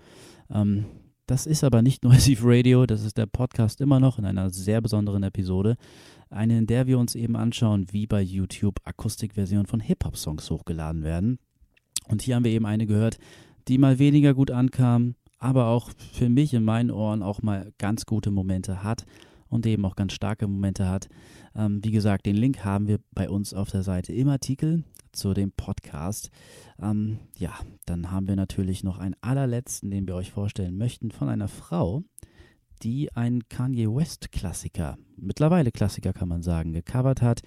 Ähm, 0.49 0.85
das 1.27 1.45
ist 1.45 1.63
aber 1.63 1.81
nicht 1.81 2.03
Noisif 2.03 2.41
Radio, 2.43 2.85
das 2.85 3.03
ist 3.05 3.17
der 3.17 3.25
Podcast 3.25 3.79
immer 3.79 4.01
noch 4.01 4.19
in 4.19 4.25
einer 4.25 4.49
sehr 4.49 4.81
besonderen 4.81 5.23
Episode. 5.23 5.77
Eine, 6.29 6.57
in 6.57 6.67
der 6.67 6.87
wir 6.87 6.99
uns 6.99 7.15
eben 7.15 7.37
anschauen, 7.37 7.87
wie 7.91 8.05
bei 8.05 8.21
YouTube 8.21 8.79
Akustikversionen 8.83 9.65
von 9.65 9.79
Hip-Hop-Songs 9.79 10.49
hochgeladen 10.49 11.03
werden. 11.03 11.39
Und 12.09 12.21
hier 12.21 12.35
haben 12.35 12.43
wir 12.43 12.51
eben 12.51 12.65
eine 12.65 12.85
gehört, 12.85 13.17
die 13.67 13.77
mal 13.77 13.99
weniger 13.99 14.33
gut 14.33 14.51
ankam, 14.51 15.15
aber 15.41 15.65
auch 15.65 15.89
für 16.13 16.29
mich 16.29 16.53
in 16.53 16.63
meinen 16.63 16.91
Ohren 16.91 17.23
auch 17.23 17.41
mal 17.41 17.73
ganz 17.79 18.05
gute 18.05 18.31
Momente 18.31 18.83
hat 18.83 19.05
und 19.49 19.65
eben 19.65 19.83
auch 19.85 19.95
ganz 19.95 20.13
starke 20.13 20.47
Momente 20.47 20.87
hat. 20.87 21.09
Ähm, 21.55 21.83
wie 21.83 21.91
gesagt, 21.91 22.25
den 22.25 22.37
Link 22.37 22.63
haben 22.63 22.87
wir 22.87 22.99
bei 23.11 23.29
uns 23.29 23.53
auf 23.53 23.69
der 23.71 23.83
Seite 23.83 24.13
im 24.13 24.29
Artikel 24.29 24.83
zu 25.11 25.33
dem 25.33 25.51
Podcast. 25.51 26.29
Ähm, 26.79 27.17
ja, 27.37 27.53
dann 27.85 28.11
haben 28.11 28.27
wir 28.27 28.35
natürlich 28.35 28.83
noch 28.83 28.99
einen 28.99 29.15
allerletzten, 29.21 29.89
den 29.89 30.07
wir 30.07 30.15
euch 30.15 30.31
vorstellen 30.31 30.77
möchten, 30.77 31.11
von 31.11 31.27
einer 31.27 31.47
Frau, 31.47 32.03
die 32.83 33.13
einen 33.15 33.49
Kanye 33.49 33.87
West 33.87 34.31
Klassiker, 34.31 34.97
mittlerweile 35.17 35.71
Klassiker 35.71 36.13
kann 36.13 36.29
man 36.29 36.43
sagen, 36.43 36.71
gecovert 36.71 37.21
hat. 37.21 37.41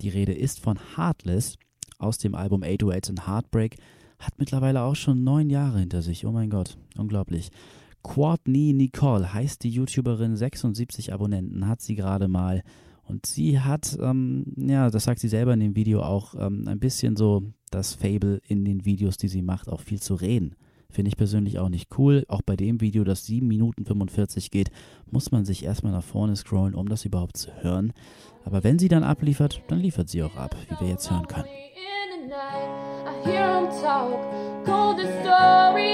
Die 0.00 0.08
Rede 0.08 0.32
ist 0.32 0.60
von 0.60 0.78
Heartless 0.96 1.56
aus 1.98 2.16
dem 2.16 2.34
Album 2.34 2.62
808 2.62 3.10
and 3.10 3.26
Heartbreak. 3.26 3.76
Hat 4.24 4.38
mittlerweile 4.38 4.82
auch 4.82 4.96
schon 4.96 5.22
neun 5.22 5.50
Jahre 5.50 5.80
hinter 5.80 6.00
sich. 6.00 6.24
Oh 6.24 6.32
mein 6.32 6.48
Gott, 6.48 6.78
unglaublich. 6.96 7.50
Courtney 8.02 8.72
Nicole 8.72 9.34
heißt 9.34 9.62
die 9.62 9.70
YouTuberin, 9.70 10.34
76 10.34 11.12
Abonnenten 11.12 11.68
hat 11.68 11.82
sie 11.82 11.94
gerade 11.94 12.26
mal. 12.26 12.62
Und 13.02 13.26
sie 13.26 13.60
hat, 13.60 13.98
ähm, 14.00 14.46
ja, 14.56 14.88
das 14.88 15.04
sagt 15.04 15.20
sie 15.20 15.28
selber 15.28 15.52
in 15.52 15.60
dem 15.60 15.76
Video 15.76 16.02
auch, 16.02 16.34
ähm, 16.38 16.66
ein 16.66 16.78
bisschen 16.78 17.16
so 17.16 17.42
das 17.70 17.92
Fable 17.92 18.40
in 18.48 18.64
den 18.64 18.86
Videos, 18.86 19.18
die 19.18 19.28
sie 19.28 19.42
macht, 19.42 19.68
auch 19.68 19.82
viel 19.82 20.00
zu 20.00 20.14
reden. 20.14 20.54
Finde 20.88 21.10
ich 21.10 21.18
persönlich 21.18 21.58
auch 21.58 21.68
nicht 21.68 21.98
cool. 21.98 22.24
Auch 22.28 22.40
bei 22.40 22.56
dem 22.56 22.80
Video, 22.80 23.04
das 23.04 23.26
7 23.26 23.46
Minuten 23.46 23.84
45 23.84 24.50
geht, 24.50 24.70
muss 25.10 25.32
man 25.32 25.44
sich 25.44 25.64
erstmal 25.64 25.92
nach 25.92 26.04
vorne 26.04 26.36
scrollen, 26.36 26.74
um 26.74 26.88
das 26.88 27.04
überhaupt 27.04 27.36
zu 27.36 27.50
hören. 27.62 27.92
Aber 28.44 28.64
wenn 28.64 28.78
sie 28.78 28.88
dann 28.88 29.02
abliefert, 29.02 29.60
dann 29.68 29.80
liefert 29.80 30.08
sie 30.08 30.22
auch 30.22 30.36
ab, 30.36 30.56
wie 30.68 30.80
wir 30.80 30.88
jetzt 30.88 31.10
hören 31.10 31.26
können. 31.26 31.48
hear 33.24 33.48
him 33.48 33.66
talk. 33.80 34.20
Cold 34.66 34.98
the 34.98 35.06
story. 35.22 35.93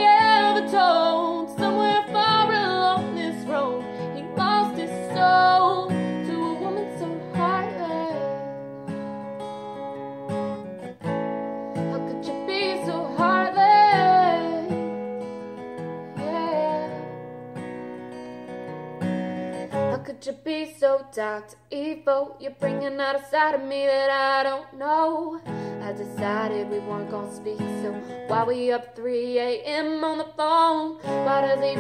You 20.31 20.37
be 20.45 20.73
so 20.79 21.01
to 21.13 21.43
evil? 21.71 22.37
You're 22.41 22.55
bringing 22.61 23.01
out 23.01 23.17
a 23.17 23.25
side 23.31 23.55
of 23.55 23.63
me 23.63 23.87
that 23.87 24.11
I 24.11 24.43
don't 24.45 24.79
know. 24.79 25.41
I 25.83 25.93
decided 25.93 26.71
we 26.71 26.79
weren't 26.79 27.11
gonna 27.11 27.35
speak, 27.35 27.59
so 27.59 27.93
why 28.29 28.45
we 28.45 28.73
up 28.73 28.95
3 28.95 29.39
a.m. 29.39 30.05
on 30.05 30.19
the 30.19 30.27
phone? 30.37 30.99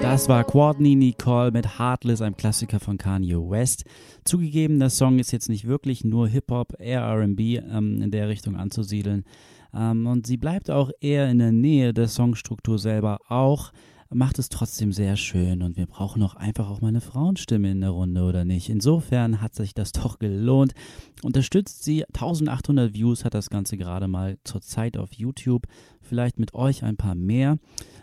Das 0.02 0.28
war 0.28 0.42
Courtney 0.44 0.96
Nicole 0.96 1.52
mit 1.52 1.78
Heartless, 1.78 2.20
einem 2.22 2.36
Klassiker 2.36 2.80
von 2.80 2.98
Kanye 2.98 3.36
West. 3.36 3.84
Zugegeben, 4.24 4.80
der 4.80 4.90
Song 4.90 5.18
ist 5.18 5.32
jetzt 5.32 5.48
nicht 5.48 5.66
wirklich 5.66 6.04
nur 6.04 6.26
Hip-Hop, 6.28 6.74
eher 6.80 7.02
RB 7.02 7.40
ähm, 7.40 8.02
in 8.02 8.10
der 8.10 8.28
Richtung 8.28 8.56
anzusiedeln. 8.56 9.24
Ähm, 9.72 10.06
und 10.06 10.26
sie 10.26 10.36
bleibt 10.36 10.70
auch 10.70 10.90
eher 11.00 11.30
in 11.30 11.38
der 11.38 11.52
Nähe 11.52 11.94
der 11.94 12.08
Songstruktur 12.08 12.78
selber 12.78 13.18
auch 13.28 13.70
macht 14.12 14.38
es 14.40 14.48
trotzdem 14.48 14.92
sehr 14.92 15.16
schön 15.16 15.62
und 15.62 15.76
wir 15.76 15.86
brauchen 15.86 16.22
auch 16.22 16.34
einfach 16.34 16.68
auch 16.68 16.80
mal 16.80 16.88
eine 16.88 17.00
Frauenstimme 17.00 17.70
in 17.70 17.80
der 17.80 17.90
Runde 17.90 18.22
oder 18.22 18.44
nicht. 18.44 18.68
Insofern 18.68 19.40
hat 19.40 19.54
sich 19.54 19.72
das 19.72 19.92
doch 19.92 20.18
gelohnt. 20.18 20.72
Unterstützt 21.22 21.84
sie, 21.84 22.04
1800 22.06 22.92
Views 22.92 23.24
hat 23.24 23.34
das 23.34 23.50
Ganze 23.50 23.76
gerade 23.76 24.08
mal 24.08 24.38
zurzeit 24.44 24.96
auf 24.96 25.12
YouTube, 25.12 25.66
vielleicht 26.00 26.40
mit 26.40 26.54
euch 26.54 26.82
ein 26.82 26.96
paar 26.96 27.14
mehr. 27.14 27.58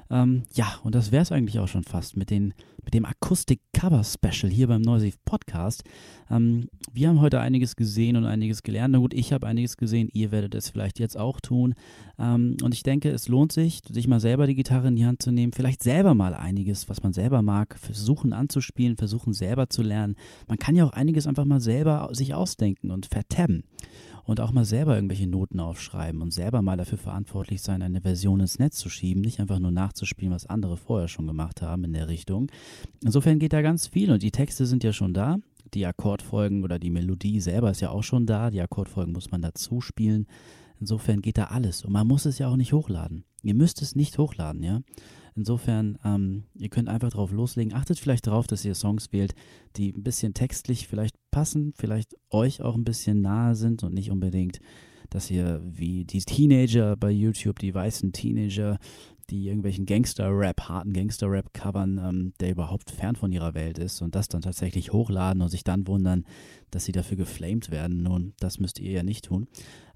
Ähm, 0.09 0.43
ja, 0.53 0.79
und 0.83 0.95
das 0.95 1.11
wäre 1.11 1.23
es 1.23 1.31
eigentlich 1.31 1.59
auch 1.59 1.67
schon 1.67 1.83
fast 1.83 2.17
mit, 2.17 2.29
den, 2.29 2.53
mit 2.83 2.93
dem 2.93 3.05
Akustik-Cover-Special 3.05 4.51
hier 4.51 4.67
beim 4.67 4.81
Noisy 4.81 5.13
Podcast. 5.25 5.83
Ähm, 6.29 6.69
wir 6.91 7.09
haben 7.09 7.21
heute 7.21 7.39
einiges 7.39 7.75
gesehen 7.75 8.15
und 8.15 8.25
einiges 8.25 8.63
gelernt. 8.63 8.93
Na 8.93 8.99
gut, 8.99 9.13
ich 9.13 9.33
habe 9.33 9.47
einiges 9.47 9.77
gesehen, 9.77 10.09
ihr 10.13 10.31
werdet 10.31 10.55
es 10.55 10.69
vielleicht 10.69 10.99
jetzt 10.99 11.17
auch 11.17 11.39
tun. 11.41 11.75
Ähm, 12.17 12.57
und 12.63 12.73
ich 12.73 12.83
denke, 12.83 13.09
es 13.09 13.27
lohnt 13.27 13.51
sich, 13.51 13.81
sich 13.89 14.07
mal 14.07 14.19
selber 14.19 14.47
die 14.47 14.55
Gitarre 14.55 14.87
in 14.87 14.95
die 14.95 15.05
Hand 15.05 15.21
zu 15.21 15.31
nehmen, 15.31 15.53
vielleicht 15.53 15.83
selber 15.83 16.13
mal 16.13 16.33
einiges, 16.33 16.89
was 16.89 17.03
man 17.03 17.13
selber 17.13 17.41
mag, 17.41 17.77
versuchen 17.77 18.33
anzuspielen, 18.33 18.97
versuchen 18.97 19.33
selber 19.33 19.69
zu 19.69 19.81
lernen. 19.81 20.15
Man 20.47 20.57
kann 20.57 20.75
ja 20.75 20.85
auch 20.85 20.93
einiges 20.93 21.27
einfach 21.27 21.45
mal 21.45 21.61
selber 21.61 22.09
sich 22.13 22.33
ausdenken 22.33 22.91
und 22.91 23.07
vertabben 23.07 23.63
und 24.27 24.41
auch 24.41 24.51
mal 24.51 24.65
selber 24.65 24.95
irgendwelche 24.95 25.25
Noten 25.25 25.61
aufschreiben 25.61 26.21
und 26.21 26.31
selber 26.31 26.61
mal 26.61 26.75
dafür 26.75 26.97
verantwortlich 26.97 27.61
sein, 27.61 27.81
eine 27.81 28.01
Version 28.01 28.41
ins 28.41 28.59
Netz 28.59 28.77
zu 28.77 28.89
schieben, 28.89 29.21
nicht 29.21 29.39
einfach 29.39 29.57
nur 29.57 29.71
nachzuspielen, 29.71 30.33
was 30.33 30.45
andere 30.45 30.75
vorher 30.75 31.07
schon 31.07 31.27
gemacht 31.27 31.61
haben 31.61 31.85
in 31.85 31.93
der 31.93 32.09
Richtung. 32.09 32.51
Insofern 33.01 33.39
geht 33.39 33.53
da 33.53 33.61
ganz 33.61 33.87
viel 33.87 34.11
und 34.11 34.21
die 34.21 34.31
Texte 34.31 34.65
sind 34.65 34.83
ja 34.83 34.91
schon 34.91 35.13
da. 35.13 35.37
Die 35.73 35.85
Akkordfolgen 35.85 36.63
oder 36.63 36.77
die 36.77 36.89
Melodie 36.89 37.39
selber 37.39 37.71
ist 37.71 37.79
ja 37.79 37.89
auch 37.89 38.03
schon 38.03 38.25
da. 38.25 38.51
Die 38.51 38.61
Akkordfolgen 38.61 39.13
muss 39.13 39.31
man 39.31 39.41
dazu 39.41 39.79
spielen. 39.79 40.27
Insofern 40.79 41.21
geht 41.21 41.37
da 41.37 41.45
alles. 41.45 41.85
Und 41.85 41.93
man 41.93 42.05
muss 42.05 42.25
es 42.25 42.37
ja 42.37 42.49
auch 42.49 42.57
nicht 42.57 42.73
hochladen. 42.73 43.23
Ihr 43.43 43.55
müsst 43.55 43.81
es 43.81 43.95
nicht 43.95 44.17
hochladen, 44.17 44.61
ja. 44.61 44.81
Insofern, 45.37 45.99
ähm, 46.03 46.45
ihr 46.55 46.69
könnt 46.69 46.89
einfach 46.89 47.11
drauf 47.11 47.31
loslegen. 47.31 47.73
Achtet 47.73 47.99
vielleicht 47.99 48.25
darauf, 48.25 48.47
dass 48.47 48.65
ihr 48.65 48.73
Songs 48.73 49.13
wählt, 49.13 49.35
die 49.75 49.93
ein 49.93 50.03
bisschen 50.03 50.33
textlich 50.33 50.87
vielleicht 50.87 51.15
passen, 51.29 51.73
vielleicht 51.77 52.15
euch 52.31 52.63
auch 52.63 52.75
ein 52.75 52.83
bisschen 52.83 53.21
nahe 53.21 53.53
sind 53.53 53.83
und 53.83 53.93
nicht 53.93 54.09
unbedingt, 54.09 54.59
dass 55.11 55.29
ihr 55.29 55.61
wie 55.63 56.05
die 56.05 56.21
Teenager 56.21 56.97
bei 56.97 57.11
YouTube, 57.11 57.59
die 57.59 57.73
weißen 57.73 58.11
Teenager, 58.13 58.79
die 59.29 59.47
irgendwelchen 59.47 59.85
Gangster-Rap, 59.85 60.61
harten 60.69 60.93
Gangster-Rap 60.93 61.53
covern, 61.53 61.99
ähm, 62.03 62.33
der 62.39 62.51
überhaupt 62.51 62.89
fern 62.89 63.15
von 63.15 63.31
ihrer 63.31 63.53
Welt 63.53 63.77
ist 63.77 64.01
und 64.01 64.15
das 64.15 64.29
dann 64.29 64.41
tatsächlich 64.41 64.91
hochladen 64.91 65.43
und 65.43 65.49
sich 65.49 65.63
dann 65.63 65.85
wundern, 65.87 66.25
dass 66.71 66.85
sie 66.85 66.93
dafür 66.93 67.17
geflamed 67.17 67.69
werden. 67.69 68.01
Nun, 68.01 68.33
das 68.39 68.59
müsst 68.59 68.79
ihr 68.79 68.91
ja 68.91 69.03
nicht 69.03 69.25
tun. 69.25 69.47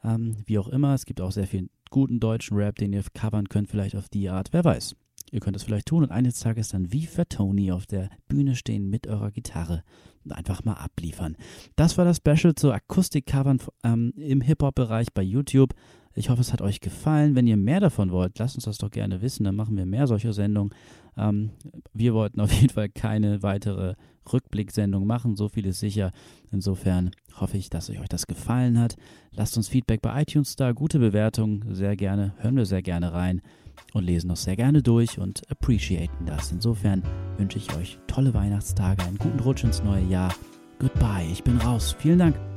Ähm, 0.03 0.35
wie 0.45 0.59
auch 0.59 0.67
immer, 0.67 0.93
es 0.93 1.05
gibt 1.05 1.19
auch 1.19 1.31
sehr 1.31 1.47
viel 1.47 1.69
guten 1.89 2.19
deutschen 2.19 2.57
Rap, 2.57 2.75
den 2.75 2.93
ihr 2.93 3.03
covern 3.13 3.49
könnt, 3.49 3.69
vielleicht 3.69 3.95
auf 3.95 4.07
die 4.07 4.29
Art, 4.29 4.49
wer 4.51 4.63
weiß. 4.63 4.95
Ihr 5.31 5.39
könnt 5.39 5.55
es 5.55 5.63
vielleicht 5.63 5.87
tun 5.87 6.03
und 6.03 6.11
eines 6.11 6.39
Tages 6.39 6.69
dann 6.69 6.91
wie 6.91 7.05
für 7.05 7.27
Tony 7.27 7.71
auf 7.71 7.85
der 7.85 8.09
Bühne 8.27 8.55
stehen 8.55 8.89
mit 8.89 9.07
eurer 9.07 9.31
Gitarre 9.31 9.83
und 10.25 10.33
einfach 10.33 10.65
mal 10.65 10.73
abliefern. 10.73 11.37
Das 11.77 11.97
war 11.97 12.03
das 12.03 12.17
Special 12.17 12.53
zu 12.53 12.71
Akustikcovern 12.71 13.59
ähm, 13.83 14.13
im 14.17 14.41
Hip-Hop-Bereich 14.41 15.13
bei 15.13 15.23
YouTube. 15.23 15.73
Ich 16.13 16.29
hoffe, 16.29 16.41
es 16.41 16.51
hat 16.51 16.61
euch 16.61 16.81
gefallen. 16.81 17.35
Wenn 17.35 17.47
ihr 17.47 17.55
mehr 17.55 17.79
davon 17.79 18.11
wollt, 18.11 18.37
lasst 18.37 18.55
uns 18.55 18.65
das 18.65 18.77
doch 18.77 18.91
gerne 18.91 19.21
wissen. 19.21 19.45
Dann 19.45 19.55
machen 19.55 19.77
wir 19.77 19.85
mehr 19.85 20.07
solcher 20.07 20.33
Sendungen. 20.33 20.73
Ähm, 21.15 21.51
wir 21.93 22.13
wollten 22.13 22.41
auf 22.41 22.51
jeden 22.51 22.73
Fall 22.73 22.89
keine 22.89 23.41
weitere 23.41 23.95
Rückblicksendung 24.31 25.07
machen. 25.07 25.37
So 25.37 25.47
viel 25.47 25.65
ist 25.65 25.79
sicher. 25.79 26.11
Insofern 26.51 27.11
hoffe 27.39 27.57
ich, 27.57 27.69
dass 27.69 27.89
euch 27.89 27.97
das 28.09 28.27
gefallen 28.27 28.77
hat. 28.77 28.97
Lasst 29.31 29.55
uns 29.55 29.69
Feedback 29.69 30.01
bei 30.01 30.21
iTunes 30.21 30.57
da. 30.57 30.73
Gute 30.73 30.99
Bewertungen. 30.99 31.73
Sehr 31.73 31.95
gerne. 31.95 32.33
Hören 32.39 32.57
wir 32.57 32.65
sehr 32.65 32.81
gerne 32.81 33.13
rein 33.13 33.41
und 33.93 34.03
lesen 34.03 34.29
das 34.29 34.43
sehr 34.43 34.55
gerne 34.55 34.81
durch 34.81 35.19
und 35.19 35.41
appreciaten 35.49 36.25
das. 36.25 36.51
Insofern 36.51 37.03
wünsche 37.37 37.57
ich 37.57 37.73
euch 37.75 37.99
tolle 38.07 38.33
Weihnachtstage, 38.33 39.03
einen 39.03 39.17
guten 39.17 39.39
Rutsch 39.39 39.63
ins 39.63 39.83
neue 39.83 40.05
Jahr. 40.05 40.33
Goodbye, 40.79 41.27
ich 41.31 41.43
bin 41.43 41.57
raus. 41.57 41.95
Vielen 41.99 42.19
Dank. 42.19 42.50